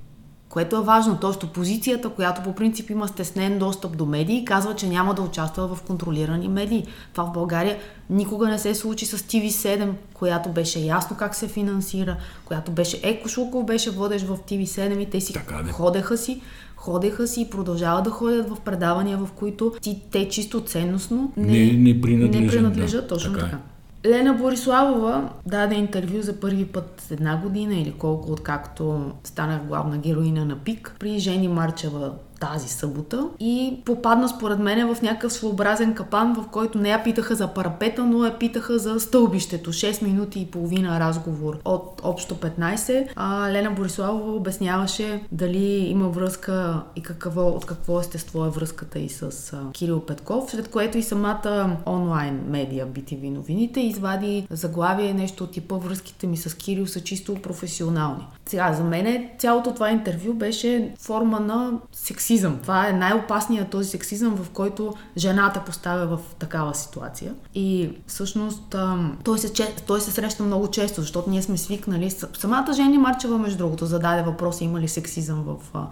[0.48, 1.18] което е важно.
[1.20, 5.74] Тоест опозицията, която по принцип има стеснен достъп до медии, казва, че няма да участва
[5.74, 6.86] в контролирани медии.
[7.12, 7.78] Това в България
[8.10, 13.28] никога не се случи с TV7, която беше ясно как се финансира, която беше Еко
[13.28, 16.40] Шулков беше водещ в TV7 и те си така, ходеха си
[16.76, 21.52] ходеха си и продължават да ходят в предавания, в които ти, те чисто ценностно не,
[21.52, 22.42] не, не принадлежат.
[22.42, 23.46] Не принадлежат да, точно така.
[23.46, 23.75] Е.
[24.06, 30.44] Лена Бориславова даде интервю за първи път една година или колко откакто станах главна героиня
[30.44, 36.34] на ПИК при Жени Марчева тази събота и попадна според мен в някакъв своеобразен капан,
[36.34, 39.72] в който не я питаха за парапета, но я питаха за стълбището.
[39.72, 43.08] 6 минути и половина разговор от общо 15.
[43.16, 49.08] А Лена Бориславова обясняваше дали има връзка и какво, от какво естество е връзката и
[49.08, 55.46] с а, Кирил Петков, след което и самата онлайн медия BTV новините извади заглавие нещо
[55.46, 58.26] типа връзките ми с Кирил са чисто професионални.
[58.48, 62.58] Сега, за мен цялото това интервю беше форма на сексизъм.
[62.62, 67.34] Това е най-опасният този сексизъм, в който жената поставя в такава ситуация.
[67.54, 68.76] И всъщност
[69.24, 69.52] той се,
[69.86, 72.10] той се среща много често, защото ние сме свикнали.
[72.10, 75.86] Самата Жени Марчева, между другото, зададе въпроса има ли сексизъм в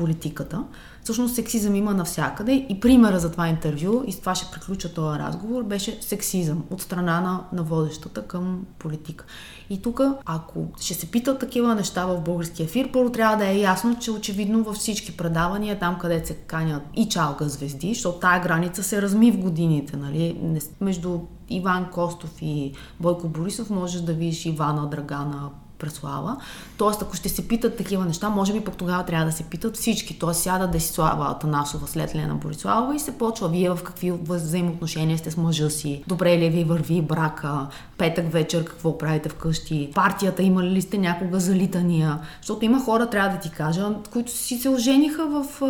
[0.00, 0.64] политиката.
[1.02, 5.18] Всъщност сексизъм има навсякъде и примера за това интервю, и с това ще приключа този
[5.18, 9.24] разговор, беше сексизъм от страна на, на водещата към политика.
[9.70, 13.58] И тук, ако ще се питат такива неща в българския ефир, първо трябва да е
[13.58, 18.42] ясно, че очевидно във всички предавания, там където се канят и чалга звезди, защото тая
[18.42, 20.60] граница се разми в годините, нали?
[20.80, 26.36] Между Иван Костов и Бойко Борисов можеш да видиш Ивана Драгана, Преслава.
[26.76, 29.76] Тоест, ако ще се питат такива неща, може би пък тогава трябва да се питат
[29.76, 30.18] всички.
[30.18, 35.30] Тоест, сяда Десислава Атанасова след Лена Бориславова и се почва вие в какви взаимоотношения сте
[35.30, 37.66] с мъжа си, добре ли ви върви брака,
[37.98, 43.36] петък вечер какво правите вкъщи, партията имали ли сте някога залитания, защото има хора, трябва
[43.36, 45.60] да ти кажа, които си се ожениха в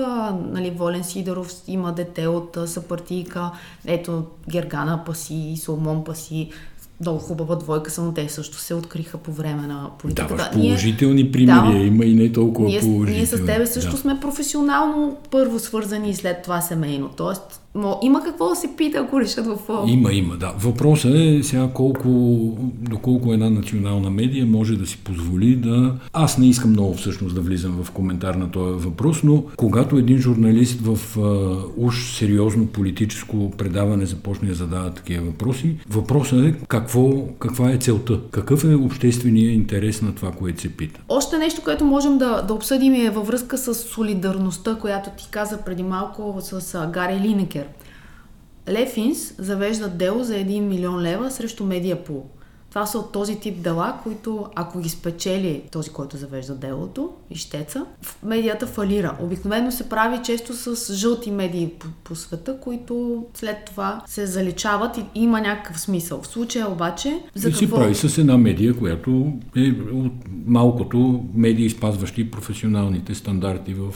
[0.51, 3.51] нали, Волен Сидоров, има дете от съпартийка,
[3.87, 6.51] ето Гергана Паси, Соломон Паси,
[7.01, 10.37] много хубава двойка са, но те също се откриха по време на политиката.
[10.37, 13.17] Даваш положителни ние, примери, да, има и не толкова ние, положителни.
[13.17, 13.97] Ние с тебе също да.
[13.97, 17.11] сме професионално първо свързани и след това семейно.
[17.17, 19.88] Тоест, но има какво да се пита, ако решат в фото.
[19.88, 20.54] Има, има, да.
[20.59, 22.09] Въпросът е сега колко,
[22.90, 25.94] доколко една национална медия може да си позволи да...
[26.12, 30.18] Аз не искам много всъщност да влизам в коментар на този въпрос, но когато един
[30.18, 37.26] журналист в а, уж сериозно политическо предаване започне да задава такива въпроси, въпросът е какво,
[37.38, 41.00] каква е целта, какъв е общественият интерес на това, което се пита.
[41.09, 45.59] Още нещо, което можем да, да обсъдим е във връзка с солидарността, която ти каза
[45.59, 47.60] преди малко с Гари Линекер
[48.70, 52.30] Лефинс завежда дело за 1 милион лева срещу Медиапул.
[52.70, 57.87] Това са от този тип дела, които ако ги спечели този, който завежда делото, ищеца,
[58.22, 59.16] медията фалира.
[59.20, 64.96] Обикновено се прави често с жълти медии по, по света, които след това се заличават
[64.96, 66.22] и има някакъв смисъл.
[66.22, 67.22] В случая обаче...
[67.35, 67.59] За и какво...
[67.66, 70.12] си прави с една медия, която е от
[70.46, 73.94] малкото медии, спазващи професионалните стандарти в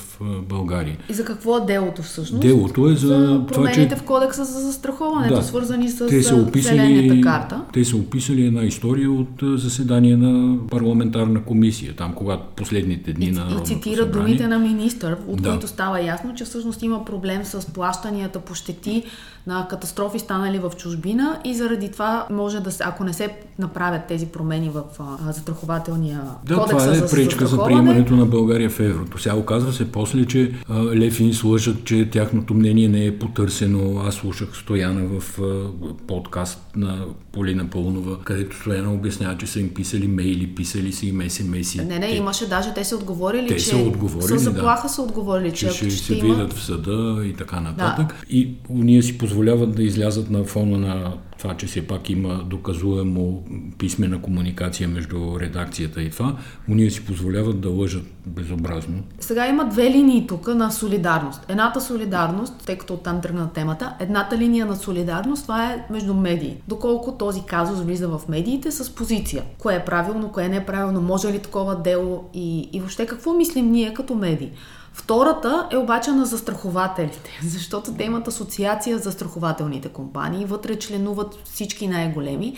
[0.48, 0.96] България.
[1.08, 2.42] И за какво е делото всъщност?
[2.42, 4.02] Делото е за, за промените това, че...
[4.02, 7.62] в кодекса за застраховането, да, свързани с те са описали, карта.
[7.72, 13.30] Те са описали една история от заседание на парламентарна комисия, там когато последните дни и,
[13.30, 15.50] на И цитира думите на министър, от да.
[15.50, 19.04] които става ясно, че всъщност има проблем с плащанията по щети
[19.46, 24.06] на катастрофи станали в чужбина и заради това може да се, ако не се направят
[24.08, 28.80] тези промени в а, застрахователния да, това е за пречка за приемането на България в
[28.80, 29.18] еврото.
[29.18, 34.00] Сега оказва се после, че а, Лефин слъжат, че тяхното мнение не е потърсено.
[34.06, 35.70] Аз слушах Стояна в а,
[36.06, 41.30] подкаст на Полина Пълнова, където Стояна обяснява, че са им писали мейли, писали са им
[41.30, 44.88] смс Не, не, те, имаше даже, те са отговорили, те че са отговорили, с заплаха
[44.88, 46.34] да, са отговорили, че, че ще, ще се има...
[46.34, 48.06] видят в съда и така нататък.
[48.08, 48.36] Да.
[48.36, 51.12] И ние си позволяват да излязат на фона на
[51.44, 53.44] това, че все пак има доказуемо
[53.78, 56.36] писмена комуникация между редакцията и това,
[56.68, 59.02] ние си позволяват да лъжат безобразно.
[59.20, 61.46] Сега има две линии тук на солидарност.
[61.48, 66.56] Едната солидарност, тъй като оттам тръгна темата, едната линия на солидарност, това е между медии.
[66.68, 69.42] Доколко този казус влиза в медиите с позиция.
[69.58, 73.32] Кое е правилно, кое не е правилно, може ли такова дело и, и въобще какво
[73.32, 74.50] мислим ние като медии.
[74.96, 81.88] Втората е обаче на застрахователите, защото те имат асоциация за страхователните компании, вътре членуват всички
[81.88, 82.56] най-големи.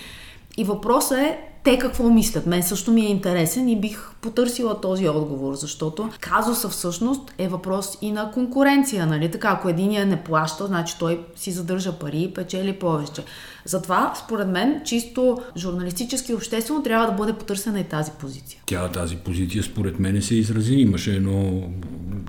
[0.56, 2.46] И въпросът е те какво мислят.
[2.46, 7.98] Мен също ми е интересен и бих потърсила този отговор, защото казуса всъщност е въпрос
[8.02, 9.30] и на конкуренция, нали?
[9.30, 13.22] Така, ако единия не плаща, значи той си задържа пари и печели повече.
[13.64, 18.60] Затова, според мен, чисто журналистически и обществено трябва да бъде потърсена и тази позиция.
[18.66, 20.74] Тя тази позиция, според мен, се изрази.
[20.74, 21.62] Имаше едно...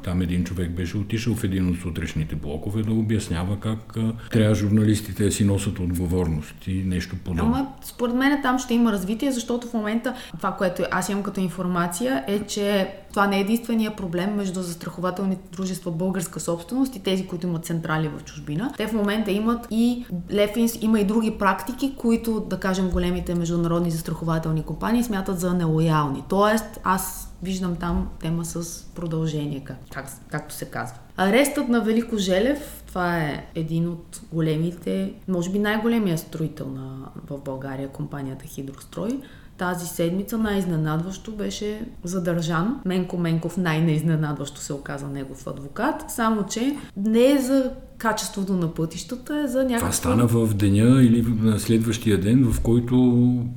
[0.03, 3.97] Там един човек беше отишъл в един от сутрешните блокове да обяснява как
[4.31, 7.53] трябва журналистите да си носят отговорност и нещо подобно.
[7.55, 11.39] Ама, според мен там ще има развитие, защото в момента това, което аз имам като
[11.39, 17.27] информация е, че това не е единствения проблем между застрахователните дружества българска собственост и тези,
[17.27, 18.71] които имат централи в чужбина.
[18.77, 23.91] Те в момента имат и Лефинс, има и други практики, които, да кажем, големите международни
[23.91, 26.23] застрахователни компании смятат за нелоялни.
[26.29, 29.63] Тоест, аз виждам там тема с продължение,
[29.93, 30.97] как, както се казва.
[31.17, 37.41] Арестът на Велико Желев, това е един от големите, може би най-големия строител на, в
[37.41, 39.19] България, компанията Хидрострой
[39.57, 42.79] тази седмица най-изненадващо беше задържан.
[42.85, 49.39] Менко Менков най-неизненадващо се оказа негов адвокат, само че не е за качеството на пътищата,
[49.45, 49.79] е за някакво...
[49.79, 52.95] Това стана в деня или на следващия ден, в който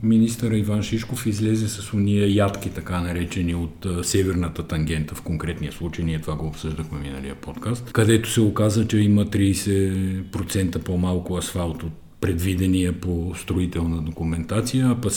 [0.03, 6.05] министър Иван Шишков излезе с уния ядки, така наречени от северната тангента, в конкретния случай,
[6.05, 11.93] ние това го обсъждахме миналия подкаст, където се оказа, че има 30% по-малко асфалт от
[12.21, 15.13] предвидения по строителна документация, а пък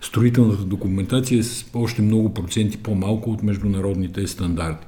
[0.00, 4.86] строителната документация е с още много проценти по-малко от международните стандарти.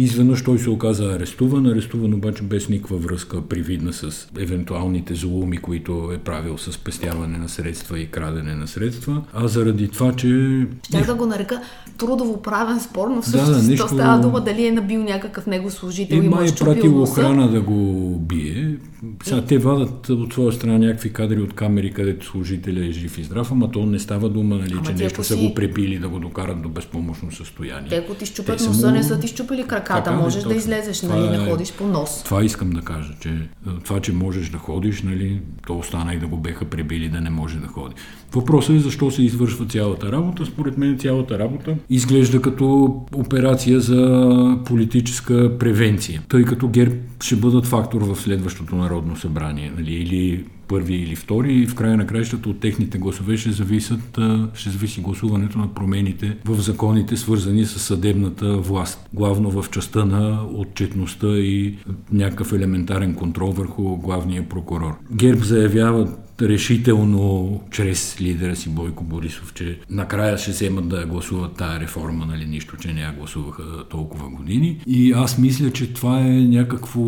[0.00, 6.10] Изведнъж той се оказа арестуван, арестуван обаче без никаква връзка привидна с евентуалните злоуми, които
[6.14, 10.66] е правил с пестяване на средства и крадене на средства, а заради това, че...
[10.82, 11.60] Щях да го нарека
[11.98, 13.88] трудово-правен спор, но всъщност да, да, нещо...
[13.88, 17.60] става дума дали е набил някакъв него служител и, и май е пратил охрана да
[17.60, 18.76] го бие.
[19.24, 23.24] Сега те вадат от своя страна някакви кадри от камери, където служителя е жив и
[23.24, 25.32] здрав, ама то не става дума, нали, ама че нещо си...
[25.32, 27.88] са го препили да го докарат до безпомощно състояние.
[27.88, 31.26] Те, ако ти щупят носа, не са ти щупили краката, така, можеш да излезеш, нали,
[31.26, 32.22] е, не ходиш по нос.
[32.24, 33.48] Това искам да кажа, че
[33.84, 37.30] това, че можеш да ходиш, нали, то остана и да го беха пребили да не
[37.30, 37.94] може да ходи.
[38.32, 40.46] Въпросът е защо се извършва цялата работа.
[40.46, 47.66] Според мен цялата работа изглежда като операция за политическа превенция, тъй като ГЕРБ ще бъдат
[47.66, 52.48] фактор в следващото Народно събрание, нали, или първи или втори и в края на краищата
[52.48, 54.18] от техните гласове ще, зависят,
[54.54, 59.08] ще зависи гласуването на промените в законите, свързани с съдебната власт.
[59.14, 61.78] Главно в частта на отчетността и
[62.12, 64.94] някакъв елементарен контрол върху главния прокурор.
[65.12, 66.08] ГЕРБ заявява
[66.42, 72.46] решително чрез лидера си Бойко Борисов, че накрая ще вземат да гласуват тая реформа, нали,
[72.46, 74.80] нищо, че не я гласуваха толкова години.
[74.86, 77.00] И аз мисля, че това е някакво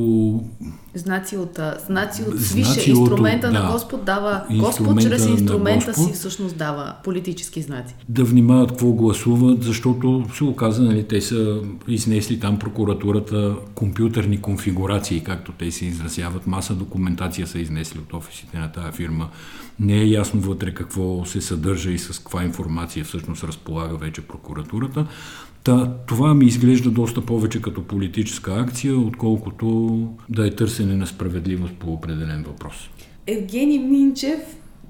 [0.94, 6.06] Знаци от, знаци от свише, инструмента от, на да, Господ дава, Господ чрез инструмента Господ,
[6.06, 7.94] си всъщност дава политически знаци.
[8.08, 15.20] Да внимават какво гласуват, защото се оказа, нали, те са изнесли там прокуратурата компютърни конфигурации,
[15.20, 16.46] както те се изразяват.
[16.46, 19.28] Маса документация са изнесли от офисите на тази фирма.
[19.80, 25.06] Не е ясно вътре какво се съдържа и с каква информация всъщност разполага вече прокуратурата.
[25.64, 31.74] Та, това ми изглежда доста повече като политическа акция, отколкото да е търсене на справедливост
[31.74, 32.90] по определен въпрос.
[33.26, 34.40] Евгений Минчев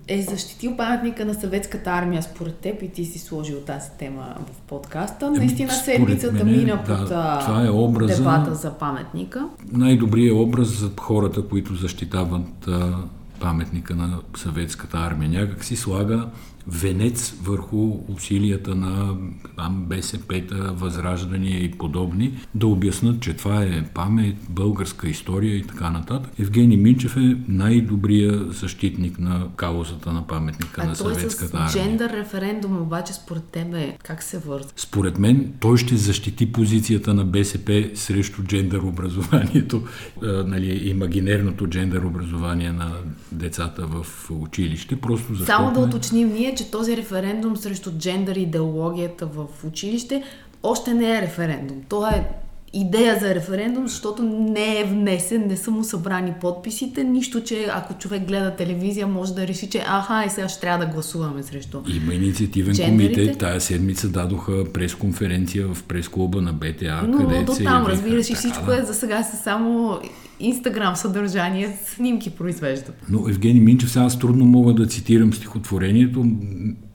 [0.08, 4.60] е защитил паметника на съветската армия според теб и ти си сложил тази тема в
[4.60, 5.30] подкаста.
[5.30, 9.48] Наистина седмицата мене, мина под да, това е образа, дебата за паметника.
[9.72, 12.96] Най-добрият образ за хората, които защитават а,
[13.40, 15.30] паметника на съветската армия.
[15.30, 16.26] Някак си слага
[16.70, 19.16] венец върху усилията на
[19.56, 25.90] там, БСП-та, Възраждания и подобни, да обяснат, че това е памет, българска история и така
[25.90, 26.32] нататък.
[26.38, 31.72] Евгений Минчев е най-добрия защитник на каузата на паметника а на съветската армия.
[31.72, 34.68] джендър референдум обаче според тебе как се върза?
[34.76, 39.82] Според мен той ще защити позицията на БСП срещу джендър образованието,
[40.22, 42.92] нали, имагинерното джендър образование на
[43.32, 44.96] децата в училище.
[44.96, 45.46] Просто защото...
[45.46, 50.24] Само да уточним ние, че този референдум срещу джендър идеологията в училище
[50.62, 51.82] още не е референдум.
[51.88, 52.28] То е
[52.72, 57.94] идея за референдум, защото не е внесен, не са му събрани подписите, нищо, че ако
[57.94, 61.78] човек гледа телевизия, може да реши, че аха, и сега ще трябва да гласуваме срещу.
[61.96, 63.14] Има инициативен джендерите.
[63.14, 63.38] комитет.
[63.38, 68.66] Тая седмица дадоха пресконференция в прес-клуба на БТА, Но където до там, разбираш, и всичко
[68.66, 68.76] да.
[68.76, 69.98] е за сега са само
[70.40, 73.02] Инстаграм съдържание, снимки произвеждат.
[73.08, 76.26] Но Евгений Минчев, сега аз трудно мога да цитирам стихотворението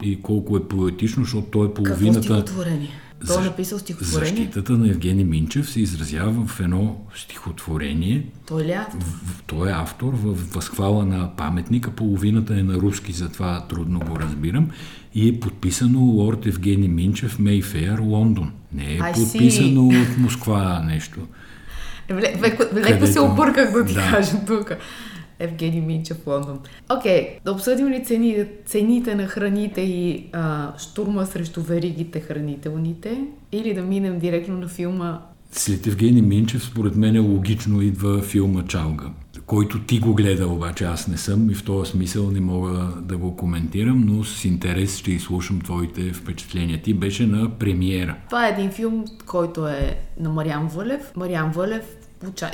[0.04, 2.20] и колко е поетично, защото то е половината...
[2.20, 2.90] Какво стихотворение?
[3.28, 4.36] Той е написал стихотворение?
[4.36, 8.26] Защитата на Евгений Минчев се изразява в едно стихотворение.
[8.48, 8.98] Той ли е автор?
[9.00, 11.92] В, той е автор в възхвала на паметника.
[11.92, 14.70] Половината е на руски, затова трудно го разбирам.
[15.16, 18.52] И е подписано Лорд Евгений Минчев, Мейфеер, Лондон.
[18.74, 20.12] Не е I подписано see.
[20.12, 21.20] от Москва нещо.
[22.74, 24.12] Леко се обърках да ти да.
[24.12, 24.72] кажа тук.
[25.40, 26.60] Евгений Минчев в Лондон.
[26.90, 33.24] Окей, okay, да обсъдим ли цени, цените на храните и а, штурма срещу веригите хранителните
[33.52, 35.20] или да минем директно на филма
[35.58, 39.06] след Евгений Минчев, според мен е логично идва филма Чалга,
[39.46, 43.18] който ти го гледа, обаче аз не съм и в този смисъл не мога да
[43.18, 46.82] го коментирам, но с интерес ще изслушам твоите впечатления.
[46.82, 48.16] Ти беше на премиера.
[48.30, 51.12] Това е един филм, който е на Мариан Вълев.
[51.16, 51.86] Мариан Вълев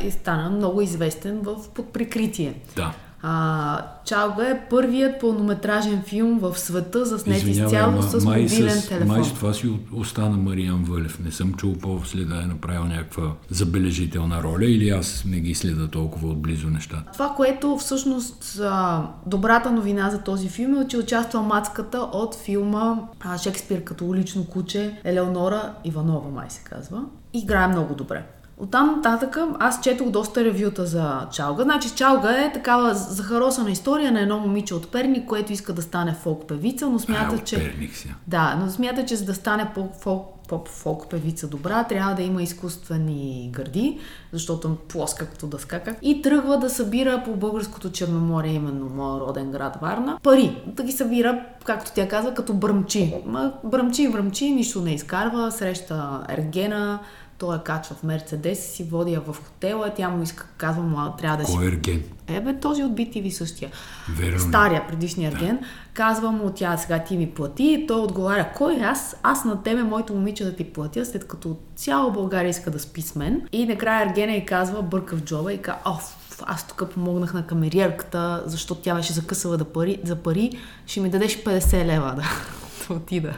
[0.04, 2.62] и стана много известен в подприкритие.
[2.76, 2.94] Да.
[3.24, 9.08] А, Чалга е първият пълнометражен филм в света, заснет изцяло с май мобилен с, телефон.
[9.08, 11.20] Май с това си остана Мариан Вълев.
[11.20, 15.88] Не съм чул после да е направил някаква забележителна роля или аз не ги следа
[15.88, 17.04] толкова отблизо неща.
[17.14, 18.62] Това, което всъщност
[19.26, 22.98] добрата новина за този филм е, че участва мацката от филма
[23.44, 27.04] Шекспир като улично куче Елеонора Иванова, май се казва.
[27.34, 28.24] Играе много добре.
[28.62, 31.64] Оттам нататък аз четох доста ревюта за Чалга.
[31.64, 36.14] Значи Чалга е такава захаросана история на едно момиче от Перник, което иска да стане
[36.14, 37.56] фолк певица, но смята, а, че...
[37.56, 38.14] Перник си.
[38.28, 42.44] Да, но смята, че за да стане фолк, поп фолк певица добра, трябва да има
[42.44, 44.00] изкуствени гърди,
[44.32, 45.98] защото е плоска като дъска как.
[46.02, 50.64] И тръгва да събира по българското Черноморие, именно моя роден град Варна, пари.
[50.68, 53.16] Да ги събира, както тя казва, като бръмчи.
[53.26, 57.00] Ма, бръмчи, бръмчи, нищо не изкарва, среща Ергена,
[57.42, 59.94] той я качва в Мерцедес си води я в хотела.
[59.96, 61.56] Тя му иска, казва му, трябва да си...
[61.56, 62.04] Кой ерген?
[62.28, 63.72] Ебе, този от BTV същия.
[64.10, 64.40] Верно.
[64.40, 65.58] Стария, предишния ерген.
[65.58, 65.66] Да.
[65.94, 67.64] Казва му, тя сега ти ми плати.
[67.64, 69.16] И той отговаря, кой е аз?
[69.24, 73.02] Аз на тебе, моето момиче да ти платя, след като цяла България иска да спи
[73.02, 73.42] с мен.
[73.52, 77.48] И накрая ергена и казва, бърка в джоба и казва, оф, аз тук помогнах на
[77.48, 80.52] камериерката, защото тя беше закъсала да пари, за пари,
[80.86, 82.24] ще ми дадеш 50 лева да,
[82.88, 83.34] да отида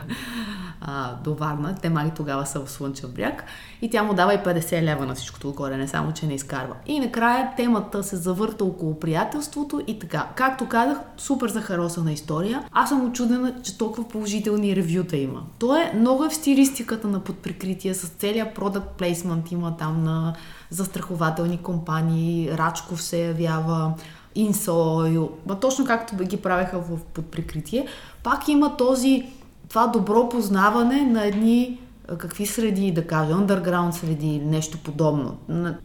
[0.86, 1.76] а, до Варна.
[1.82, 3.44] Те мали тогава са в Слънчев бряг.
[3.82, 6.76] И тя му дава и 50 лева на всичкото отгоре, не само, че не изкарва.
[6.86, 10.28] И накрая темата се завърта около приятелството и така.
[10.36, 12.64] Както казах, супер захаросана история.
[12.72, 15.42] Аз съм очудена, че толкова положителни ревюта има.
[15.60, 20.34] То е много е в стилистиката на подприкритие с целият продукт плейсмент има там на
[20.70, 23.94] застрахователни компании, Рачков се явява,
[24.36, 25.30] Инсо,
[25.62, 27.88] точно както ги правеха в подприкритие.
[28.24, 29.34] Пак има този
[29.70, 31.80] това добро познаване на едни
[32.18, 35.38] какви среди, да кажа, underground среди или нещо подобно.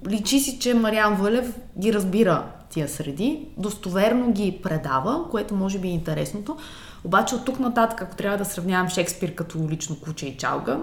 [0.08, 5.88] Личи си, че Мариан Вълев ги разбира тия среди, достоверно ги предава, което може би
[5.88, 6.56] е интересното.
[7.04, 10.78] Обаче от тук нататък, ако трябва да сравнявам Шекспир като лично куче и чалга,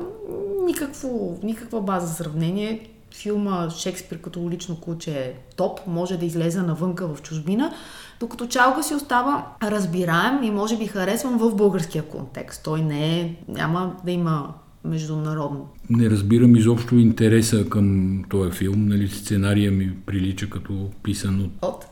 [0.66, 2.90] никакво, никаква база за сравнение.
[3.14, 7.74] Филма Шекспир като лично куче е топ, може да излезе навънка в чужбина.
[8.20, 12.64] Докато чалга си остава разбираем и може би харесвам в българския контекст.
[12.64, 14.54] Той не е, няма да има
[14.86, 15.68] международно.
[15.90, 18.86] Не разбирам изобщо интереса към този филм.
[18.88, 21.52] Нали, сценария ми прилича като писан от...
[21.62, 21.86] от?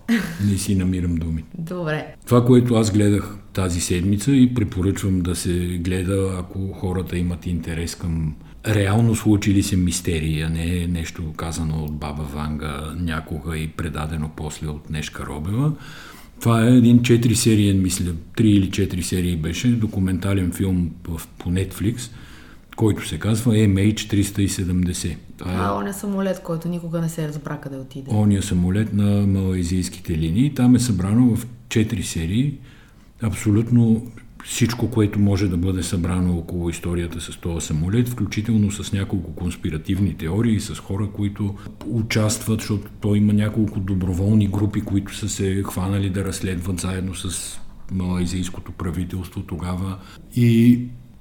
[0.49, 1.43] Не си намирам думи.
[1.57, 2.15] Добре.
[2.25, 7.95] Това, което аз гледах тази седмица и препоръчвам да се гледа, ако хората имат интерес
[7.95, 8.35] към
[8.67, 14.67] реално случили се мистерии, а не нещо казано от Баба Ванга някога и предадено после
[14.67, 15.71] от Нешка Робева.
[16.41, 20.91] Това е един 4 сериен, мисля, 3 или 4 серии беше, документален филм
[21.37, 22.11] по Netflix,
[22.75, 25.15] който се казва MH370.
[25.37, 25.55] Това е...
[25.57, 28.11] А, он е самолет, който никога не се разбра къде отиде.
[28.13, 30.53] Он е самолет на малайзийските линии.
[30.53, 32.53] Там е събрано в 4 серии
[33.21, 34.07] абсолютно
[34.43, 40.13] всичко, което може да бъде събрано около историята с този самолет, включително с няколко конспиративни
[40.13, 46.09] теории, с хора, които участват, защото той има няколко доброволни групи, които са се хванали
[46.09, 47.59] да разследват заедно с
[47.91, 49.97] малайзийското правителство тогава.
[50.35, 50.79] И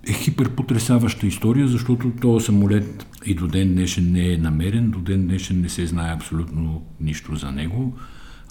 [0.08, 5.26] е хиперпотресаваща история, защото този самолет и до ден днешен не е намерен, до ден
[5.26, 7.96] днешен не се знае абсолютно нищо за него.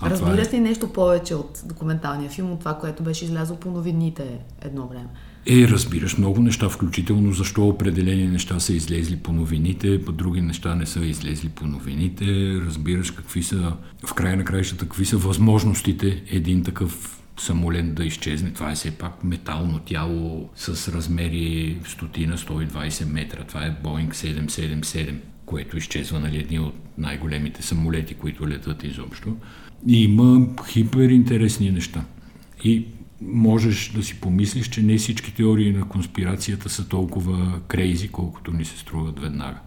[0.01, 0.61] А Разбира се е...
[0.61, 5.09] нещо повече от документалния филм, от това, което беше излязло по новините едно време?
[5.45, 10.75] Е, разбираш много неща, включително защо определени неща са излезли по новините, по други неща
[10.75, 12.25] не са излезли по новините.
[12.65, 13.73] Разбираш какви са,
[14.05, 18.53] в края на краищата, какви са възможностите един такъв самолет да изчезне.
[18.53, 23.43] Това е все пак метално тяло с размери стотина 120 метра.
[23.43, 29.37] Това е Boeing 777, което изчезва нали, едни от най-големите самолети, които летат изобщо.
[29.87, 32.03] Има хиперинтересни неща.
[32.63, 32.87] И
[33.21, 38.65] можеш да си помислиш, че не всички теории на конспирацията са толкова крейзи, колкото ни
[38.65, 39.59] се струват веднага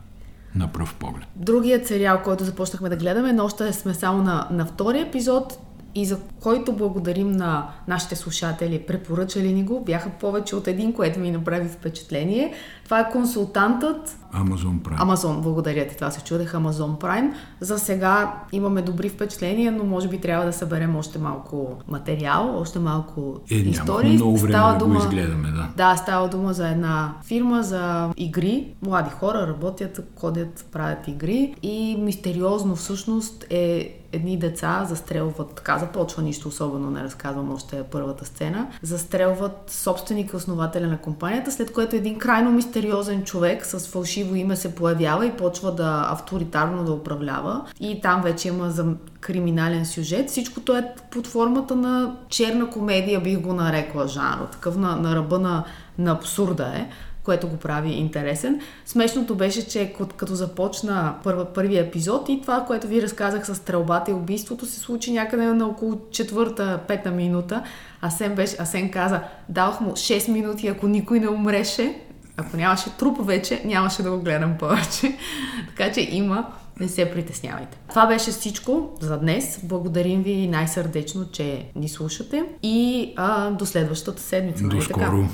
[0.54, 1.26] на пръв поглед.
[1.36, 5.58] Другият сериал, който започнахме да гледаме, но още сме само на, на втори епизод,
[5.94, 8.78] и за който благодарим на нашите слушатели.
[8.78, 12.54] Препоръчали ни го, бяха повече от един, което ми направи впечатление.
[12.84, 14.98] Това е консултантът Amazon Prime.
[14.98, 15.96] Amazon, благодаря ти.
[15.96, 17.32] Това се чудех Amazon Prime.
[17.60, 22.78] За сега имаме добри впечатления, но може би трябва да съберем още малко материал, още
[22.78, 24.14] малко е, истории.
[24.14, 25.68] Много време става да дума, го изгледаме, да.
[25.76, 28.74] Да, става дума за една фирма за игри.
[28.82, 36.22] Млади хора работят, ходят, правят игри и мистериозно всъщност е едни деца застрелват, така започва
[36.22, 42.18] нищо особено, не разказвам още първата сцена, застрелват собственика, основателя на компанията, след което един
[42.18, 47.64] крайно мистериозен човек с фалшиво име се появява и почва да авторитарно да управлява.
[47.80, 48.86] И там вече има за
[49.20, 50.30] криминален сюжет.
[50.30, 54.46] Всичкото е под формата на черна комедия, бих го нарекла жанра.
[54.52, 55.64] Такъв на, на ръба на,
[55.98, 56.88] на абсурда е
[57.24, 58.60] което го прави интересен.
[58.86, 64.10] Смешното беше, че като започна първа, първия епизод и това, което ви разказах с стрелбата
[64.10, 67.62] и убийството, се случи някъде на около четвърта, пета минута.
[68.02, 72.00] Асен, беше, Асен каза, дадох му 6 минути, ако никой не умреше,
[72.36, 75.16] ако нямаше труп вече, нямаше да го гледам повече.
[75.76, 76.46] така че има
[76.80, 77.78] не се притеснявайте.
[77.88, 79.60] Това беше всичко за днес.
[79.62, 84.62] Благодарим ви най-сърдечно, че ни слушате и а, до следващата седмица.
[84.62, 85.04] До нали скоро.
[85.04, 85.28] Така?